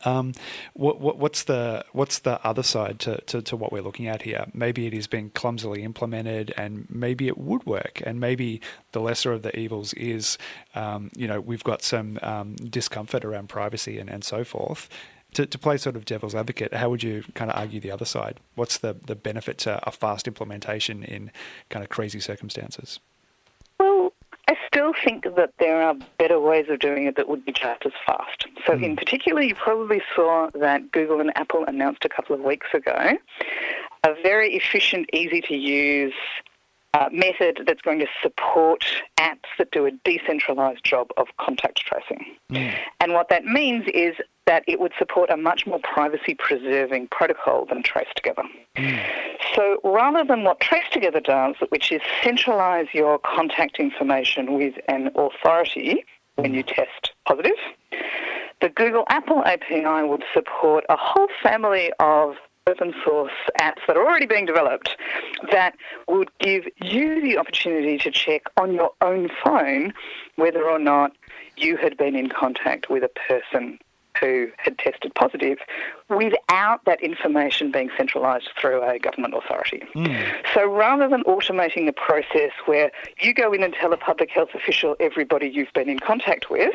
[0.04, 0.32] um,
[0.74, 4.22] what, what, what's the what's the other side to, to, to, what we're looking at
[4.22, 4.46] here?
[4.52, 8.60] Maybe it is being clumsily implemented, and maybe it would work, and maybe
[8.92, 10.38] the lesser of the evils is,
[10.74, 14.88] um, you know, we've got some um, discomfort around privacy and, and so forth.
[15.34, 18.04] To, to play sort of devil's advocate, how would you kind of argue the other
[18.04, 18.38] side?
[18.54, 21.30] What's the, the benefit to a fast implementation in
[21.70, 23.00] kind of crazy circumstances?
[24.48, 27.86] I still think that there are better ways of doing it that would be just
[27.86, 28.46] as fast.
[28.66, 28.82] So, mm.
[28.82, 33.16] in particular, you probably saw that Google and Apple announced a couple of weeks ago
[34.04, 36.14] a very efficient, easy to use
[36.94, 38.84] uh, method that's going to support
[39.18, 42.36] apps that do a decentralized job of contact tracing.
[42.50, 42.74] Mm.
[43.00, 44.14] And what that means is
[44.46, 48.44] that it would support a much more privacy preserving protocol than TraceTogether.
[48.76, 49.00] Mm.
[49.54, 56.04] So rather than what TraceTogether does, which is centralize your contact information with an authority
[56.36, 57.52] when you test positive,
[58.60, 62.36] the Google Apple API would support a whole family of
[62.68, 64.96] open source apps that are already being developed
[65.50, 65.74] that
[66.06, 69.92] would give you the opportunity to check on your own phone
[70.36, 71.10] whether or not
[71.56, 73.78] you had been in contact with a person
[74.20, 75.58] who had tested positive
[76.08, 79.82] without that information being centralised through a government authority.
[79.96, 80.32] Mm.
[80.54, 84.50] So rather than automating the process where you go in and tell a public health
[84.54, 86.74] official everybody you've been in contact with,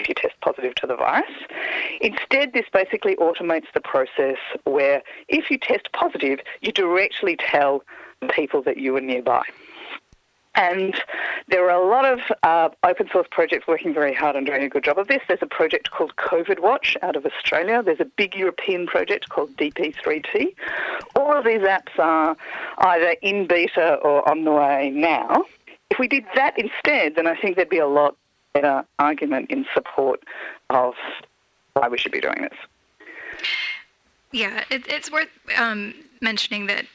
[0.00, 1.30] if you test positive to the virus.
[2.00, 7.82] Instead, this basically automates the process where if you test positive, you directly tell
[8.30, 9.44] people that you are nearby.
[10.56, 11.00] And
[11.48, 14.68] there are a lot of uh, open source projects working very hard on doing a
[14.68, 15.20] good job of this.
[15.28, 17.82] There's a project called COVID Watch out of Australia.
[17.84, 20.54] There's a big European project called DP3T.
[21.14, 22.36] All of these apps are
[22.78, 25.44] either in beta or on the way now.
[25.90, 28.16] If we did that instead, then I think there'd be a lot
[28.54, 30.22] better argument in support
[30.70, 30.94] of
[31.74, 33.46] why we should be doing this.
[34.32, 36.86] Yeah, it, it's worth um, mentioning that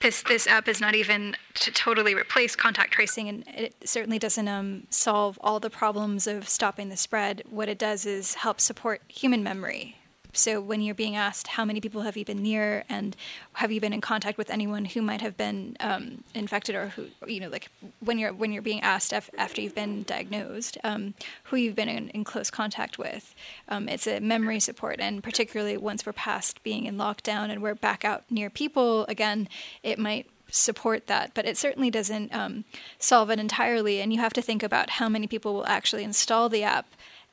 [0.00, 4.48] this this app is not even to totally replace contact tracing, and it certainly doesn't
[4.48, 7.42] um, solve all the problems of stopping the spread.
[7.48, 9.96] What it does is help support human memory
[10.36, 12.84] so when you're being asked how many people have you been near?
[12.88, 13.16] and
[13.54, 17.06] have you been in contact with anyone who might have been um, infected or who
[17.26, 17.68] you know like
[18.00, 21.88] when you're when you're being asked af- after you've been diagnosed um, who you've been
[21.88, 23.34] in, in close contact with,
[23.68, 25.00] um, it's a memory support.
[25.00, 29.48] And particularly once we're past being in lockdown and we're back out near people again,
[29.82, 32.64] it might support that, but it certainly doesn't um,
[32.98, 34.00] solve it entirely.
[34.00, 36.86] And you have to think about how many people will actually install the app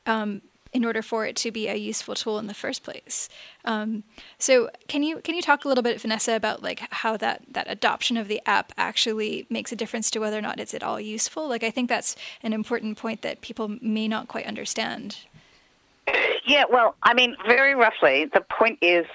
[0.06, 0.42] um,
[0.74, 3.30] in order for it to be a useful tool in the first place.
[3.64, 4.04] Um,
[4.40, 7.68] so can you can you talk a little bit, Vanessa, about like how that that
[7.70, 11.00] adoption of the app actually makes a difference to whether or not it's at all
[11.00, 11.48] useful?
[11.48, 15.18] Like I think that's an important point that people may not quite understand.
[16.46, 19.06] Yeah, well, I mean, very roughly, the point is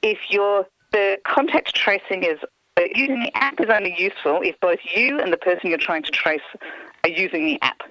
[0.00, 2.38] if you're the contact tracing is
[2.78, 6.02] uh, using the app is only useful if both you and the person you're trying
[6.02, 6.40] to trace
[7.04, 7.82] are using the app.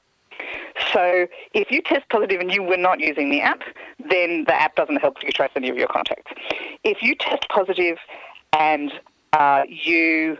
[0.93, 3.61] So if you test positive and you were not using the app,
[4.09, 6.31] then the app doesn't help you trace any of your contacts.
[6.83, 7.97] If you test positive
[8.53, 8.91] and
[9.33, 10.37] uh, you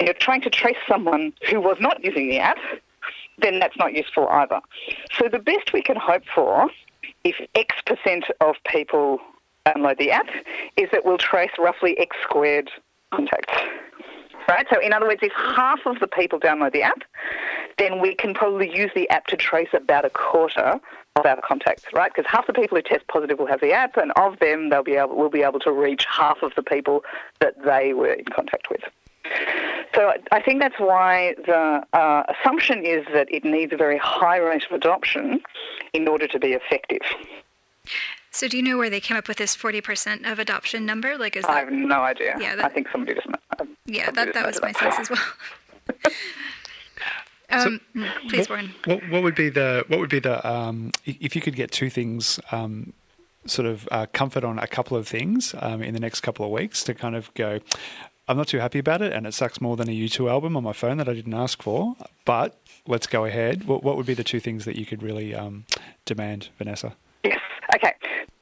[0.00, 2.58] you're trying to trace someone who was not using the app,
[3.38, 4.60] then that's not useful either.
[5.18, 6.68] So the best we can hope for,
[7.22, 9.18] if X percent of people
[9.66, 10.26] download the app,
[10.76, 12.70] is that we'll trace roughly X squared
[13.12, 13.54] contacts.
[14.48, 14.66] Right?
[14.72, 17.02] So in other words, if half of the people download the app,
[17.78, 20.80] then we can probably use the app to trace about a quarter
[21.16, 22.12] of our contacts, right?
[22.14, 24.82] Because half the people who test positive will have the app, and of them, they'll
[24.82, 27.04] be able, we'll be able to reach half of the people
[27.40, 28.82] that they were in contact with.
[29.94, 34.38] So I think that's why the uh, assumption is that it needs a very high
[34.38, 35.40] rate of adoption
[35.92, 37.02] in order to be effective.
[38.34, 41.16] So do you know where they came up with this 40% of adoption number?
[41.16, 41.52] Like, is that...
[41.52, 42.36] I have no idea.
[42.40, 42.64] Yeah, that...
[42.64, 43.28] I think somebody just.
[43.28, 45.22] Uh, yeah, that, that was my sense as well.
[47.50, 48.74] um, so please, what, Warren.
[48.86, 51.88] What, what, would be the what would be the um, if you could get two
[51.90, 52.92] things um,
[53.46, 56.50] sort of uh, comfort on a couple of things um, in the next couple of
[56.50, 57.60] weeks to kind of go.
[58.26, 60.64] I'm not too happy about it, and it sucks more than a U2 album on
[60.64, 61.94] my phone that I didn't ask for.
[62.24, 63.68] But let's go ahead.
[63.68, 65.66] What, what would be the two things that you could really um,
[66.04, 66.96] demand, Vanessa?
[67.74, 67.92] Okay.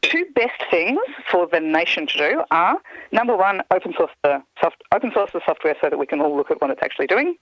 [0.02, 2.76] Two best things for the nation to do are
[3.12, 6.36] number one, open source the soft, open source the software so that we can all
[6.36, 7.36] look at what it's actually doing.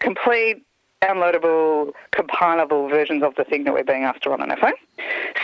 [0.00, 0.64] Complete
[1.02, 4.72] downloadable, compilable versions of the thing that we're being asked to run on our phone.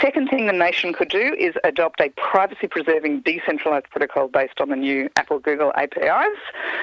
[0.01, 4.71] Second thing the nation could do is adopt a privacy preserving decentralized protocol based on
[4.71, 6.39] the new Apple Google APIs,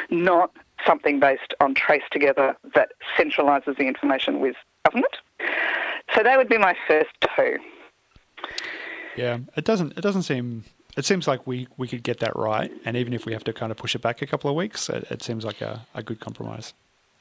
[0.09, 0.51] not
[0.85, 4.55] something based on trace together that centralizes the information with
[4.85, 5.17] government.
[6.15, 7.57] So that would be my first two.
[9.19, 10.63] Yeah, it doesn't it doesn't seem
[10.97, 13.53] it seems like we, we could get that right, and even if we have to
[13.53, 16.01] kind of push it back a couple of weeks, it, it seems like a, a
[16.03, 16.73] good compromise.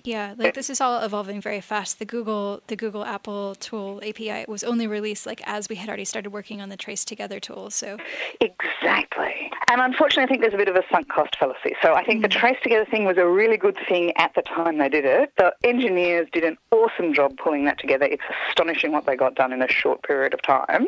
[0.09, 1.99] Yeah, like this is all evolving very fast.
[1.99, 6.07] The Google the Google Apple tool API was only released like as we had already
[6.07, 7.69] started working on the Trace Together tool.
[7.69, 7.99] So
[8.41, 11.77] exactly, and unfortunately, I think there's a bit of a sunk cost fallacy.
[11.83, 12.23] So I think mm.
[12.23, 15.31] the Trace Together thing was a really good thing at the time they did it.
[15.37, 18.07] The engineers did an awesome job pulling that together.
[18.07, 20.87] It's astonishing what they got done in a short period of time.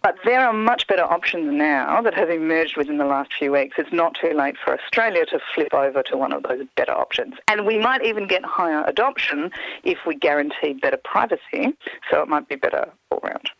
[0.00, 3.74] But there are much better options now that have emerged within the last few weeks.
[3.78, 7.34] It's not too late for Australia to flip over to one of those better options,
[7.48, 9.50] and we might even get higher adoption
[9.82, 11.76] if we guarantee better privacy.
[12.10, 13.50] So it might be better all round.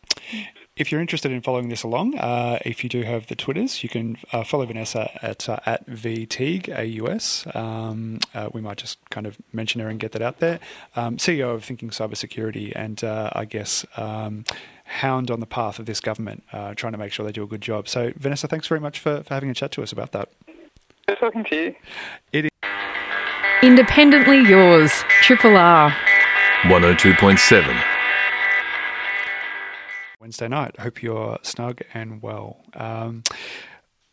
[0.77, 3.89] If you're interested in following this along, uh, if you do have the Twitters, you
[3.89, 7.47] can uh, follow Vanessa at uh, at VTEAG AUS.
[7.55, 10.59] Um, uh, we might just kind of mention her and get that out there.
[10.97, 14.45] Um, CEO of Thinking Cybersecurity, and uh, I guess um,
[14.85, 17.47] hound on the path of this government, uh, trying to make sure they do a
[17.47, 17.89] good job.
[17.89, 20.29] So, Vanessa, thanks very much for, for having a chat to us about that.
[21.07, 21.75] Good talking to you.
[22.33, 22.51] It is-
[23.65, 25.91] Independently yours, Triple R.
[26.65, 27.83] 102.7.
[30.21, 30.79] Wednesday night.
[30.79, 32.59] Hope you're snug and well.
[32.75, 33.23] Um,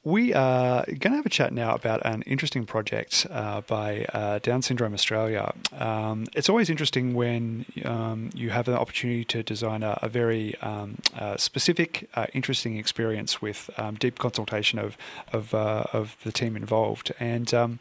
[0.06, 4.40] we are going to have a chat now about an interesting project uh, by uh,
[4.40, 5.54] Down Syndrome Australia.
[5.78, 10.58] Um, it's always interesting when um, you have an opportunity to design a, a very
[10.62, 14.98] um, uh, specific, uh, interesting experience with um, deep consultation of
[15.34, 17.12] of, uh, of the team involved.
[17.20, 17.80] And um,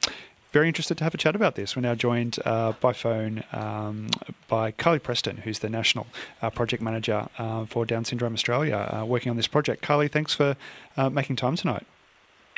[0.52, 1.76] very interested to have a chat about this.
[1.76, 4.08] We're now joined uh, by phone um,
[4.48, 6.06] by Carly Preston, who's the National
[6.42, 9.82] uh, Project Manager uh, for Down Syndrome Australia, uh, working on this project.
[9.82, 10.56] Carly, thanks for
[10.96, 11.86] uh, making time tonight.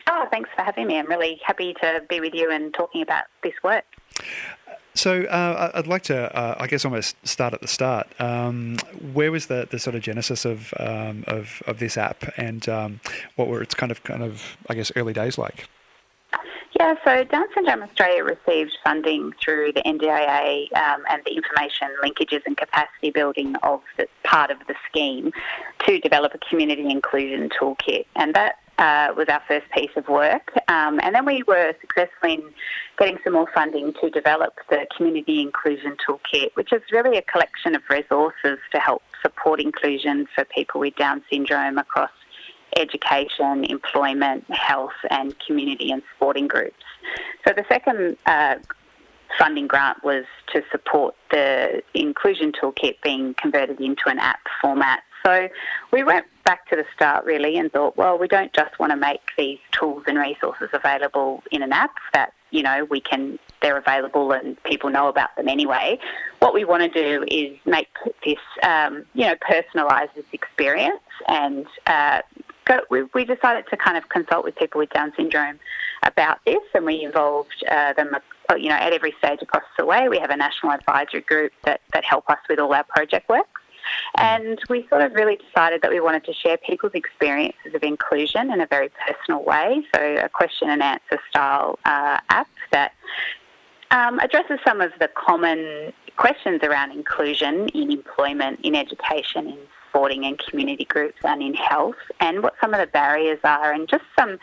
[0.07, 0.99] Oh, thanks for having me.
[0.99, 3.85] I'm really happy to be with you and talking about this work.
[4.95, 8.09] So uh, I'd like to, uh, I guess, almost start at the start.
[8.21, 8.79] Um,
[9.13, 13.01] where was the, the sort of genesis of um, of, of this app, and um,
[13.37, 15.69] what were its kind of kind of I guess early days like?
[16.79, 22.43] Yeah, so Down Syndrome Australia received funding through the NDIA um, and the information linkages
[22.47, 25.33] and capacity building of the part of the scheme
[25.87, 28.07] to develop a community inclusion toolkit.
[28.17, 30.51] And that uh, was our first piece of work.
[30.69, 32.43] Um, and then we were successful in
[32.99, 37.75] getting some more funding to develop the Community Inclusion Toolkit, which is really a collection
[37.75, 42.11] of resources to help support inclusion for people with Down syndrome across
[42.77, 46.85] education, employment, health, and community and sporting groups.
[47.47, 48.57] So the second uh,
[49.39, 55.03] funding grant was to support the inclusion toolkit being converted into an app format.
[55.25, 55.49] So
[55.93, 58.97] we went back to the start really and thought, well, we don't just want to
[58.97, 63.79] make these tools and resources available in an app that, you know, we can they're
[63.79, 65.99] available and people know about them anyway.
[66.41, 67.89] What we want to do is make
[68.25, 72.23] this, um, you know, personalise this experience and uh,
[72.65, 75.59] go, we, we, decided to kind of consult with people with Down syndrome
[76.03, 78.17] about this, and we involved uh, them,
[78.51, 80.09] uh, you know, at every stage across the way.
[80.09, 83.47] We have a national advisory group that, that help us with all our project work.
[84.17, 88.53] And we sort of really decided that we wanted to share people's experiences of inclusion
[88.53, 89.83] in a very personal way.
[89.95, 92.93] So, a question and answer style uh, app that
[93.91, 99.59] um, addresses some of the common questions around inclusion in employment, in education, in
[99.93, 103.89] sporting and community groups, and in health, and what some of the barriers are, and
[103.89, 104.39] just some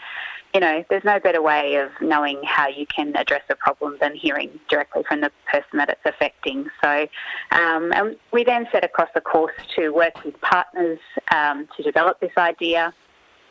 [0.53, 4.15] you know, there's no better way of knowing how you can address a problem than
[4.15, 6.67] hearing directly from the person that it's affecting.
[6.83, 7.07] So,
[7.51, 10.99] um, and we then set across the course to work with partners
[11.31, 12.93] um, to develop this idea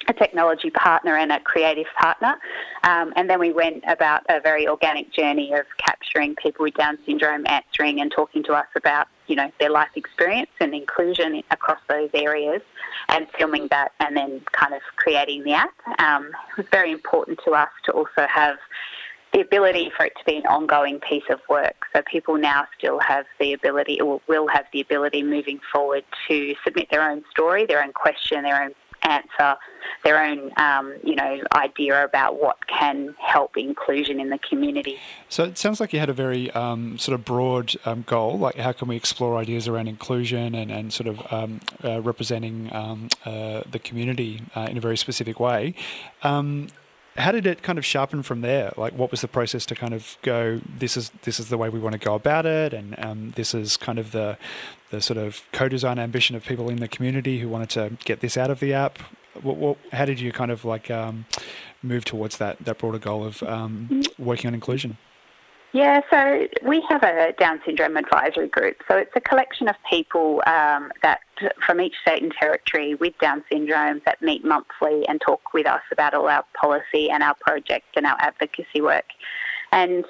[0.06, 2.36] a technology partner and a creative partner.
[2.84, 6.98] Um, and then we went about a very organic journey of capturing people with Down
[7.04, 11.80] syndrome, answering and talking to us about, you know, their life experience and inclusion across
[11.88, 12.62] those areas
[13.08, 15.74] and filming that and then kind of creating the app.
[15.98, 18.56] Um, it was very important to us to also have
[19.34, 21.84] the ability for it to be an ongoing piece of work.
[21.92, 26.54] So people now still have the ability, or will have the ability moving forward to
[26.64, 28.72] submit their own story, their own question, their own
[29.08, 29.56] answer
[30.04, 34.98] their own, um, you know, idea about what can help inclusion in the community.
[35.28, 38.56] So it sounds like you had a very um, sort of broad um, goal, like
[38.56, 43.08] how can we explore ideas around inclusion and, and sort of um, uh, representing um,
[43.24, 45.74] uh, the community uh, in a very specific way.
[47.18, 48.72] How did it kind of sharpen from there?
[48.76, 50.60] Like, what was the process to kind of go?
[50.78, 53.54] This is this is the way we want to go about it, and um, this
[53.54, 54.38] is kind of the
[54.90, 58.36] the sort of co-design ambition of people in the community who wanted to get this
[58.36, 58.98] out of the app.
[59.42, 61.26] What, what, how did you kind of like um,
[61.82, 64.96] move towards that that broader goal of um, working on inclusion?
[65.72, 68.76] Yeah, so we have a Down syndrome advisory group.
[68.88, 71.20] So it's a collection of people um, that
[71.64, 75.82] from each state and territory with Down syndrome that meet monthly and talk with us
[75.92, 79.04] about all our policy and our project and our advocacy work.
[79.70, 80.04] And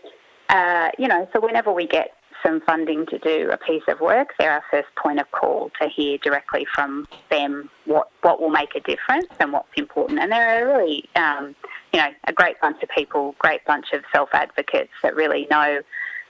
[0.48, 4.30] uh, you know, so whenever we get some funding to do a piece of work,
[4.38, 8.74] they're our first point of call to hear directly from them what, what will make
[8.74, 10.18] a difference and what's important.
[10.18, 11.54] And they're a really, um,
[11.92, 15.80] you know, a great bunch of people, great bunch of self advocates that really know,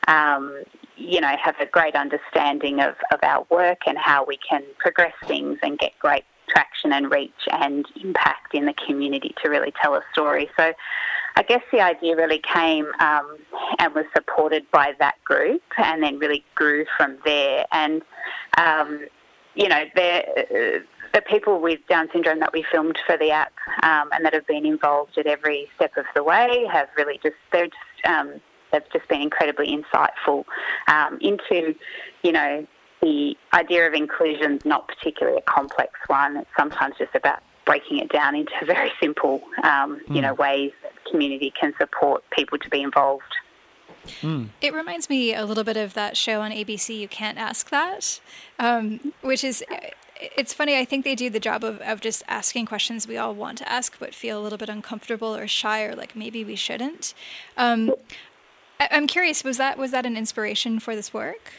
[0.06, 0.62] um,
[0.96, 5.14] you know, have a great understanding of, of our work and how we can progress
[5.26, 9.94] things and get great traction and reach and impact in the community to really tell
[9.94, 10.48] a story.
[10.56, 10.72] So
[11.38, 13.38] I guess the idea really came um,
[13.78, 17.64] and was supported by that group and then really grew from there.
[17.70, 18.02] And,
[18.56, 19.06] um,
[19.54, 20.82] you know, the,
[21.14, 23.52] the people with Down syndrome that we filmed for the app
[23.84, 27.36] um, and that have been involved at every step of the way have really just,
[27.52, 28.40] they're just, um,
[28.72, 30.42] they've just been incredibly insightful
[30.88, 31.72] um, into,
[32.24, 32.66] you know,
[33.00, 36.36] the idea of inclusion is not particularly a complex one.
[36.38, 40.42] It's sometimes just about breaking it down into very simple, um, you know, hmm.
[40.42, 43.22] ways that community can support people to be involved.
[44.20, 44.48] Mm.
[44.60, 48.20] It reminds me a little bit of that show on ABC, You Can't Ask That,
[48.58, 49.62] um, which is,
[50.16, 53.34] it's funny, I think they do the job of, of just asking questions we all
[53.34, 56.56] want to ask but feel a little bit uncomfortable or shy or like maybe we
[56.56, 57.14] shouldn't.
[57.56, 57.92] Um,
[58.80, 61.52] I, I'm curious, was that was that an inspiration for this work?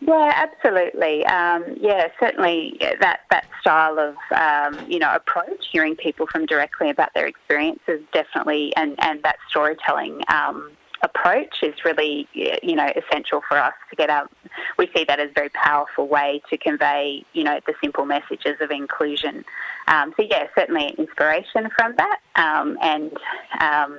[0.00, 1.26] Yeah, absolutely.
[1.26, 6.90] Um, yeah, certainly that that style of um, you know approach, hearing people from directly
[6.90, 10.70] about their experiences, definitely, and and that storytelling um,
[11.02, 14.30] approach is really you know essential for us to get out.
[14.78, 18.56] We see that as a very powerful way to convey you know the simple messages
[18.60, 19.44] of inclusion.
[19.88, 23.12] Um, so yeah, certainly inspiration from that, um, and
[23.60, 23.98] um,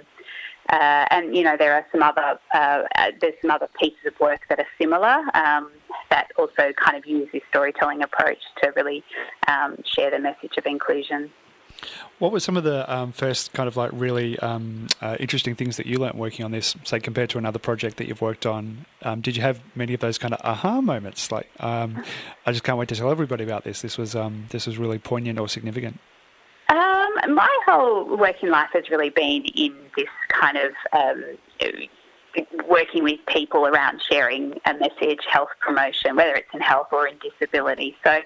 [0.71, 4.19] uh, and you know there are some other uh, uh, there's some other pieces of
[4.19, 5.71] work that are similar um,
[6.09, 9.03] that also kind of use this storytelling approach to really
[9.47, 11.31] um, share the message of inclusion.
[12.17, 15.77] What were some of the um, first kind of like really um, uh, interesting things
[15.77, 18.85] that you learnt working on this, say compared to another project that you've worked on?
[19.01, 21.31] Um, did you have many of those kind of aha moments?
[21.31, 22.03] Like, um,
[22.45, 23.81] I just can't wait to tell everybody about this.
[23.81, 24.15] This was
[24.49, 25.99] this was really poignant or significant.
[26.69, 31.23] Um, my whole working life has really been in this kind of um,
[32.69, 37.17] working with people around sharing a message, health promotion, whether it's in health or in
[37.17, 37.97] disability.
[38.03, 38.19] So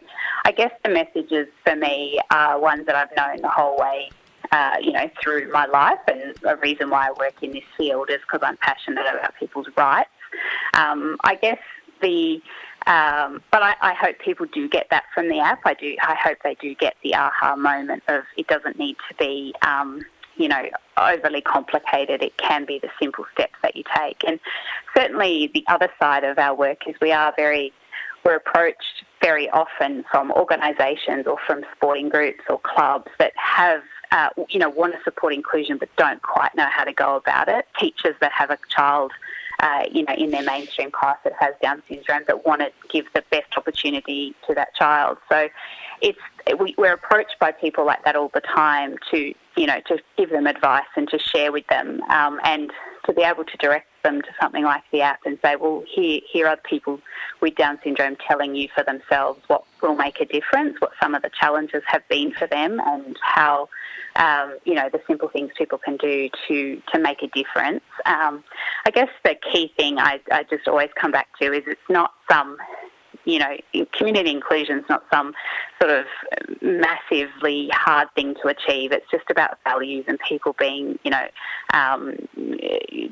[0.44, 4.10] I guess the messages for me are ones that I've known the whole way.
[4.52, 8.12] Uh, you know, through my life, and a reason why I work in this field
[8.12, 10.10] is because I'm passionate about people's rights.
[10.76, 11.58] Um, I guess
[12.02, 12.40] the
[12.88, 15.62] um, but I, I, hope people do get that from the app.
[15.66, 15.96] I do.
[16.02, 20.02] I hope they do get the aha moment of it doesn't need to be, um,
[20.36, 20.64] you know,
[20.98, 22.22] overly complicated.
[22.22, 24.24] It can be the simple steps that you take.
[24.28, 24.40] And
[24.96, 27.72] certainly the other side of our work is we are very,
[28.26, 33.82] we're approached very often from organisations or from sporting groups or clubs that have
[34.14, 37.50] uh, you know, want to support inclusion but don't quite know how to go about
[37.50, 37.66] it.
[37.80, 39.12] Teachers that have a child,
[39.64, 43.06] uh, you know, in their mainstream class that has Down syndrome that want to give
[43.16, 45.18] the best opportunity to that child.
[45.32, 45.48] So
[46.02, 46.20] it's
[46.60, 50.32] we, we're approached by people like that all the time to, you know, to give
[50.32, 52.72] them advice and to share with them um, and
[53.06, 56.20] to be able to direct them to something like the app and say, well, here,
[56.30, 57.00] here are people
[57.40, 61.22] with Down syndrome telling you for themselves what will make a difference, what some of
[61.22, 63.70] the challenges have been for them, and how,
[64.16, 67.84] um, you know, the simple things people can do to, to make a difference.
[68.06, 68.44] Um,
[68.86, 72.14] I guess the key thing I, I just always come back to is it's not
[72.30, 72.58] some
[73.26, 75.34] you know, community inclusion is not some
[75.82, 76.06] sort of
[76.62, 78.92] massively hard thing to achieve.
[78.92, 81.28] It's just about values and people being, you know,
[81.74, 82.16] um,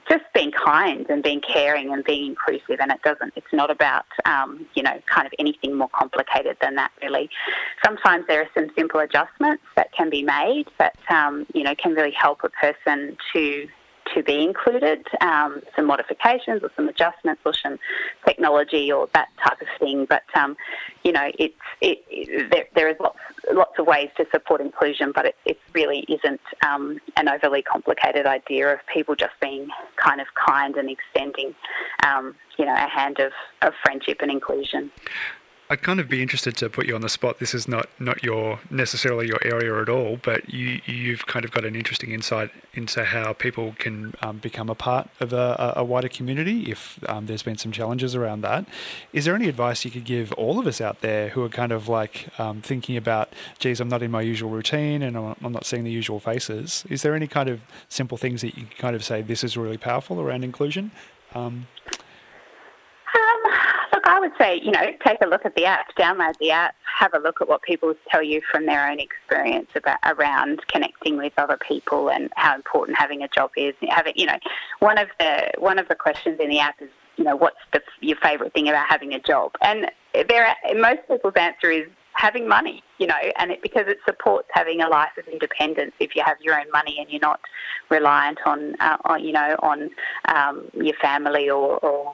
[0.10, 2.80] just being kind and being caring and being inclusive.
[2.80, 6.76] And it doesn't, it's not about, um, you know, kind of anything more complicated than
[6.76, 7.30] that, really.
[7.84, 11.94] Sometimes there are some simple adjustments that can be made that, um, you know, can
[11.94, 13.68] really help a person to
[14.14, 17.78] to be included, um, some modifications or some adjustments or some
[18.26, 20.06] technology or that type of thing.
[20.06, 20.58] But um,
[21.04, 23.20] you know, it's it, it, there, there is lots
[23.52, 28.26] lots of ways to support inclusion, but it, it really isn't um, an overly complicated
[28.26, 31.56] idea of people just being kind of kind and extending,
[32.06, 33.32] um, you know, a hand of,
[33.62, 34.92] of friendship and inclusion.
[35.72, 37.40] I'd kind of be interested to put you on the spot.
[37.40, 41.52] This is not, not your necessarily your area at all, but you you've kind of
[41.52, 45.84] got an interesting insight into how people can um, become a part of a, a
[45.86, 48.66] wider community if um, there's been some challenges around that.
[49.14, 51.72] Is there any advice you could give all of us out there who are kind
[51.72, 55.66] of like um, thinking about, geez, I'm not in my usual routine and I'm not
[55.66, 56.84] seeing the usual faces?
[56.90, 59.56] Is there any kind of simple things that you can kind of say this is
[59.56, 60.92] really powerful around inclusion?
[64.22, 67.18] Would say, you know, take a look at the app, download the app, have a
[67.18, 71.58] look at what people tell you from their own experience about around connecting with other
[71.58, 73.74] people and how important having a job is.
[73.90, 74.38] Having, you know,
[74.78, 77.82] one of the one of the questions in the app is, you know, what's the,
[78.02, 79.54] your favourite thing about having a job?
[79.60, 79.90] And
[80.30, 84.50] there, are, most people's answer is having money, you know, and it, because it supports
[84.54, 87.40] having a life of independence if you have your own money and you're not
[87.90, 89.90] reliant on, uh, on you know, on
[90.26, 92.14] um, your family or, or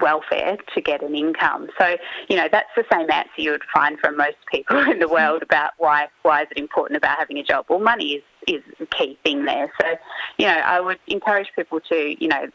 [0.00, 1.68] welfare to get an income.
[1.78, 1.96] So,
[2.28, 5.42] you know, that's the same answer you would find from most people in the world
[5.42, 7.66] about why why is it important about having a job.
[7.68, 9.72] Well, money is is a key thing there.
[9.80, 9.94] So,
[10.38, 12.46] you know, I would encourage people to, you know,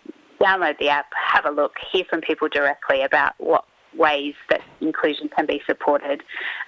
[0.41, 3.65] download the app, have a look, hear from people directly about what
[3.95, 6.21] ways that inclusion can be supported,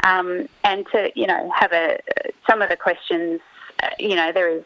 [0.04, 2.00] um, and to, you know, have a
[2.50, 3.42] some of the questions.
[3.82, 4.64] Uh, you know, there is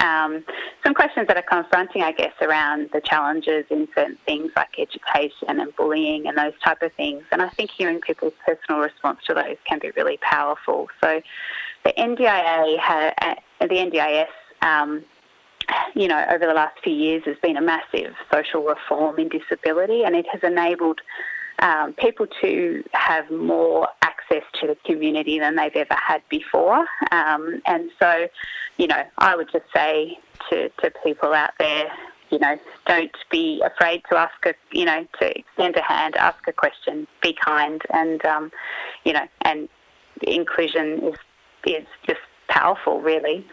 [0.00, 0.44] um,
[0.84, 5.60] some questions that are confronting, I guess, around the challenges in certain things like education
[5.60, 7.24] and bullying and those type of things.
[7.32, 10.88] And I think hearing people's personal response to those can be really powerful.
[11.02, 11.22] So
[11.84, 14.26] the NDIA, ha- the NDIS,
[14.60, 15.04] um,
[15.94, 20.04] you know, over the last few years has been a massive social reform in disability,
[20.04, 21.00] and it has enabled
[21.60, 23.88] um, people to have more
[24.24, 26.86] access to the community than they've ever had before.
[27.10, 28.28] Um, and so,
[28.78, 30.18] you know, I would just say
[30.50, 31.90] to, to people out there,
[32.30, 36.46] you know, don't be afraid to ask a, you know, to extend a hand, ask
[36.48, 38.50] a question, be kind, and, um,
[39.04, 39.68] you know, and
[40.22, 41.16] inclusion is
[41.66, 43.46] is just powerful, really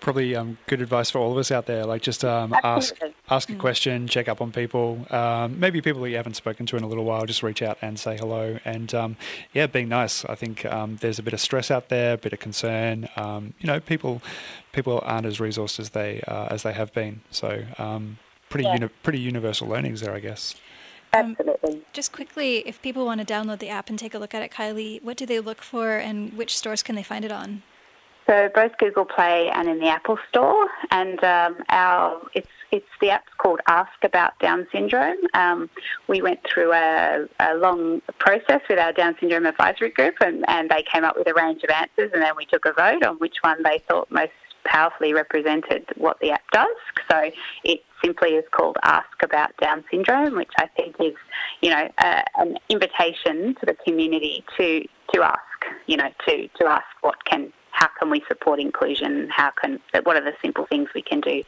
[0.00, 1.84] probably um, good advice for all of us out there.
[1.84, 2.94] Like just um, ask
[3.30, 3.58] ask a mm.
[3.58, 5.06] question, check up on people.
[5.10, 7.78] Um, maybe people that you haven't spoken to in a little while, just reach out
[7.82, 8.58] and say hello.
[8.64, 9.16] And um,
[9.52, 10.24] yeah, being nice.
[10.24, 13.08] I think um, there's a bit of stress out there, a bit of concern.
[13.16, 14.22] Um, you know, people
[14.72, 17.20] people aren't as resourced as they uh, as they have been.
[17.30, 17.64] So
[18.48, 18.74] pretty yeah.
[18.74, 20.54] uni- pretty universal learnings there, I guess.
[21.12, 21.82] Absolutely.
[21.92, 24.50] Just quickly, if people want to download the app and take a look at it,
[24.50, 27.62] Kylie, what do they look for and which stores can they find it on?
[28.26, 33.10] So both Google Play and in the Apple Store, and um, our it's it's the
[33.10, 35.18] app's called Ask About Down Syndrome.
[35.34, 35.70] Um,
[36.08, 40.68] we went through a, a, long process with our Down Syndrome Advisory Group, and, and
[40.70, 43.16] they came up with a range of answers, and then we took a vote on
[43.18, 44.32] which one they thought most
[44.64, 46.66] powerfully represented what the app does.
[47.08, 47.30] So
[47.62, 51.14] it simply is called Ask About Down Syndrome, which I think is,
[51.60, 55.38] you know, an invitation to the community to to ask,
[55.86, 59.28] you know, to to ask what can how can we support inclusion?
[59.30, 61.42] How can what are the simple things we can do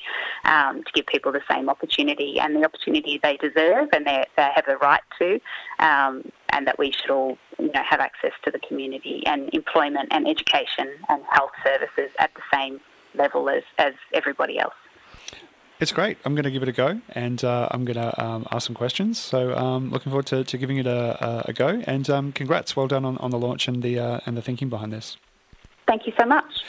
[0.44, 4.48] um, to give people the same opportunity and the opportunity they deserve and they, they
[4.54, 5.40] have the right to,
[5.78, 10.08] um, and that we should all you know have access to the community and employment
[10.10, 12.80] and education and health services at the same
[13.14, 14.74] level as, as everybody else.
[15.78, 16.18] It's great.
[16.24, 18.74] I'm going to give it a go, and uh, I'm going to um, ask some
[18.74, 19.18] questions.
[19.20, 21.82] So, um, looking forward to, to giving it a, a, a go.
[21.86, 24.70] And um, congrats, well done on, on the launch and the uh, and the thinking
[24.70, 25.18] behind this.
[25.86, 26.64] Thank you so much.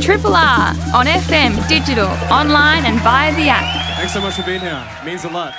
[0.00, 3.96] Triple R on FM, digital, online, and via the app.
[3.96, 4.86] Thanks so much for being here.
[5.00, 5.54] It means a lot.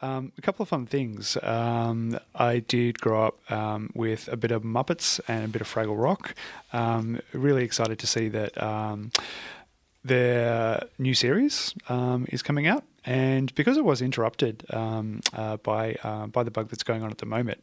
[0.00, 1.36] Um, a couple of fun things.
[1.42, 5.72] Um, I did grow up um, with a bit of Muppets and a bit of
[5.72, 6.34] Fraggle Rock.
[6.72, 9.10] Um, really excited to see that um,
[10.04, 12.84] their new series um, is coming out.
[13.04, 17.18] And because it was interrupted uh, by uh, by the bug that's going on at
[17.18, 17.62] the moment,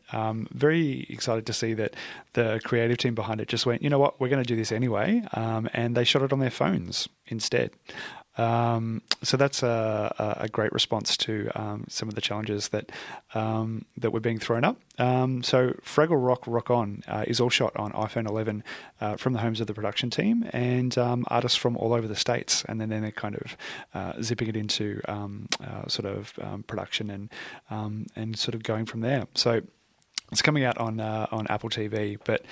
[0.51, 1.95] very excited to see that
[2.33, 4.71] the creative team behind it just went, you know what, we're going to do this
[4.71, 7.71] anyway, and they shot it on their phones instead.
[8.37, 12.91] Um, so that's a, a, great response to um, some of the challenges that
[13.33, 14.77] um, that were being thrown up.
[14.97, 18.63] Um, so Fraggle Rock Rock On uh, is all shot on iPhone 11
[18.99, 22.15] uh, from the homes of the production team and um, artists from all over the
[22.15, 23.57] states, and then, then they're kind of
[23.93, 26.33] uh, zipping it into um, uh, sort of
[26.67, 27.29] production and
[28.15, 29.27] and sort of going from there.
[29.33, 29.61] So
[30.35, 32.45] it's coming out on uh, on Apple TV, but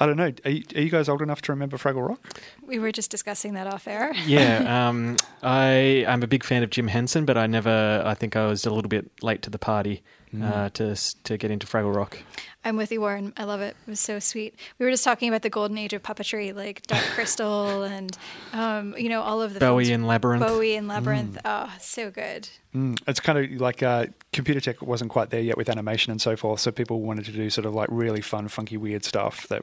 [0.00, 0.32] I don't know.
[0.44, 2.40] Are you, are you, guys old enough to remember Fraggle Rock?
[2.66, 4.12] We were just discussing that off air.
[4.26, 8.02] yeah, um, I I'm a big fan of Jim Henson, but I never.
[8.04, 10.50] I think I was a little bit late to the party mm.
[10.50, 12.18] uh, to to get into Fraggle Rock.
[12.64, 13.32] I'm with you, Warren.
[13.36, 13.76] I love it.
[13.86, 14.54] It was so sweet.
[14.78, 18.16] We were just talking about the golden age of puppetry, like Dark Crystal and,
[18.52, 20.44] um, you know, all of the Bowie and Labyrinth.
[20.44, 21.36] Bowie and Labyrinth.
[21.36, 21.40] Mm.
[21.44, 22.48] Oh, so good.
[22.74, 22.98] Mm.
[23.06, 26.36] It's kind of like uh, computer tech wasn't quite there yet with animation and so
[26.36, 26.60] forth.
[26.60, 29.62] So people wanted to do sort of like really fun, funky, weird stuff that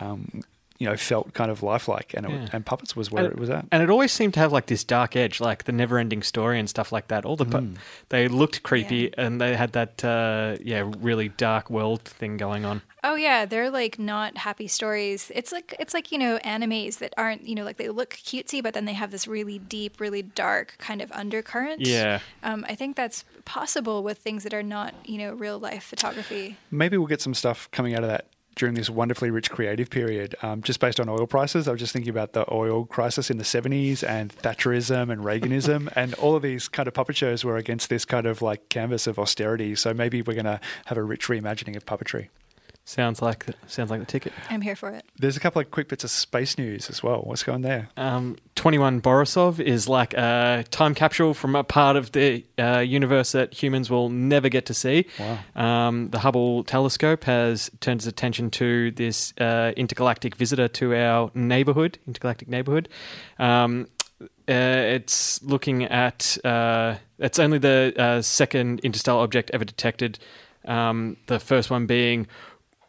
[0.00, 0.42] um,
[0.80, 2.48] you know felt kind of lifelike, and it, yeah.
[2.54, 3.66] and puppets was where and, it was at.
[3.70, 6.68] And it always seemed to have like this dark edge, like the never-ending story and
[6.68, 7.26] stuff like that.
[7.26, 7.76] All the pu- mm.
[8.08, 9.26] they looked creepy, yeah.
[9.26, 12.80] and they had that uh, yeah really dark world thing going on.
[13.04, 15.30] Oh yeah, they're like not happy stories.
[15.34, 18.62] It's like it's like you know animes that aren't you know like they look cutesy,
[18.62, 21.86] but then they have this really deep, really dark kind of undercurrent.
[21.86, 25.84] Yeah, um, I think that's possible with things that are not you know real life
[25.84, 26.56] photography.
[26.70, 28.26] Maybe we'll get some stuff coming out of that
[28.60, 31.66] during this wonderfully rich creative period, um, just based on oil prices.
[31.66, 35.90] I was just thinking about the oil crisis in the 70s and Thatcherism and Reaganism,
[35.96, 39.06] and all of these kind of puppet shows were against this kind of like canvas
[39.06, 39.74] of austerity.
[39.74, 42.28] So maybe we're going to have a rich reimagining of puppetry.
[42.90, 44.32] Sounds like the, sounds like the ticket.
[44.48, 45.04] I'm here for it.
[45.16, 47.20] There's a couple of quick bits of space news as well.
[47.22, 47.88] What's going there?
[47.96, 53.30] Um, 21 Borisov is like a time capsule from a part of the uh, universe
[53.30, 55.06] that humans will never get to see.
[55.20, 55.38] Wow.
[55.54, 61.30] Um, the Hubble telescope has turned its attention to this uh, intergalactic visitor to our
[61.32, 62.88] neighborhood, intergalactic neighborhood.
[63.38, 63.86] Um,
[64.20, 70.18] uh, it's looking at uh, it's only the uh, second interstellar object ever detected.
[70.64, 72.26] Um, the first one being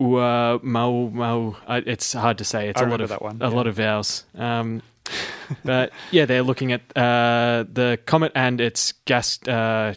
[0.02, 1.84] Oumuamua.
[1.86, 2.70] It's hard to say.
[2.70, 3.38] It's I a lot of that one.
[3.42, 3.56] a yeah.
[3.56, 4.26] lot of vowels.
[4.36, 4.82] Um,
[5.66, 9.94] but yeah, they're looking at uh, the comet and its gas uh,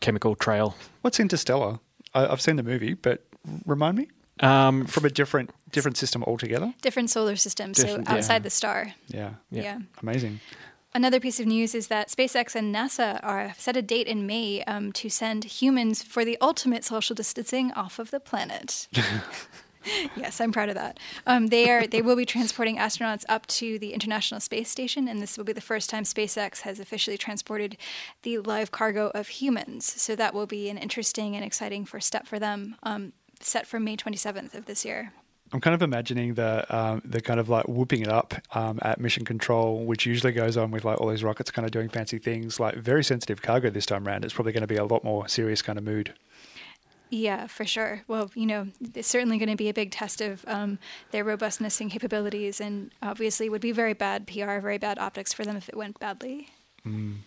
[0.00, 0.76] chemical trail.
[1.02, 1.78] What's Interstellar?
[2.14, 3.24] I, have seen the movie, but
[3.64, 4.08] remind me.
[4.40, 6.74] Um, From a different different system altogether.
[6.82, 8.38] Different solar system, so outside yeah.
[8.40, 8.94] the star.
[9.08, 9.30] Yeah.
[9.50, 10.40] yeah, yeah, amazing.
[10.96, 14.64] Another piece of news is that SpaceX and NASA are set a date in May
[14.64, 18.88] um, to send humans for the ultimate social distancing off of the planet.
[20.16, 20.98] yes, I'm proud of that.
[21.26, 21.86] Um, they are.
[21.86, 25.52] They will be transporting astronauts up to the International Space Station, and this will be
[25.52, 27.76] the first time SpaceX has officially transported
[28.22, 29.84] the live cargo of humans.
[30.00, 32.74] So that will be an interesting and exciting first step for them.
[32.82, 35.12] Um, set for May 27th of this year.
[35.52, 39.00] I'm kind of imagining the um, the kind of like whooping it up um, at
[39.00, 42.18] mission control, which usually goes on with like all these rockets kind of doing fancy
[42.18, 42.58] things.
[42.58, 44.24] Like very sensitive cargo this time around.
[44.24, 46.14] It's probably going to be a lot more serious kind of mood.
[47.10, 48.02] Yeah, for sure.
[48.08, 50.78] Well, you know, it's certainly going to be a big test of um,
[51.12, 55.44] their robustness and capabilities, and obviously would be very bad PR, very bad optics for
[55.44, 56.48] them if it went badly.
[56.84, 57.18] Mm.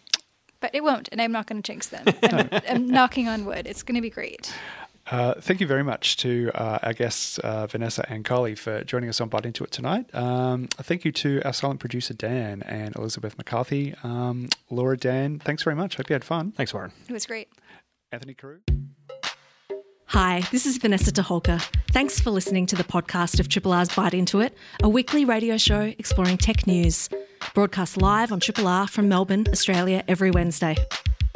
[0.60, 2.04] But it won't, and I'm not going to jinx them.
[2.24, 3.66] I'm, I'm knocking on wood.
[3.66, 4.54] It's going to be great.
[5.10, 9.10] Uh, thank you very much to uh, our guests, uh, Vanessa and Carly, for joining
[9.10, 10.14] us on Bite Into It tonight.
[10.14, 13.96] Um, thank you to our silent producer, Dan, and Elizabeth McCarthy.
[14.04, 15.96] Um, Laura, Dan, thanks very much.
[15.98, 16.52] Hope you had fun.
[16.52, 16.92] Thanks, Warren.
[17.08, 17.50] It was great.
[18.12, 18.60] Anthony Carew.
[20.08, 21.62] Hi, this is Vanessa Toholka.
[21.92, 25.58] Thanks for listening to the podcast of Triple R's Bite Into It, a weekly radio
[25.58, 27.10] show exploring tech news.
[27.54, 30.76] Broadcast live on Triple R from Melbourne, Australia, every Wednesday.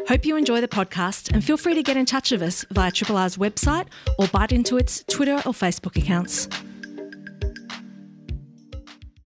[0.08, 2.92] Hope you enjoy the podcast and feel free to get in touch with us via
[2.92, 3.88] Triple R's website
[4.20, 6.50] or bite into its Twitter or Facebook accounts.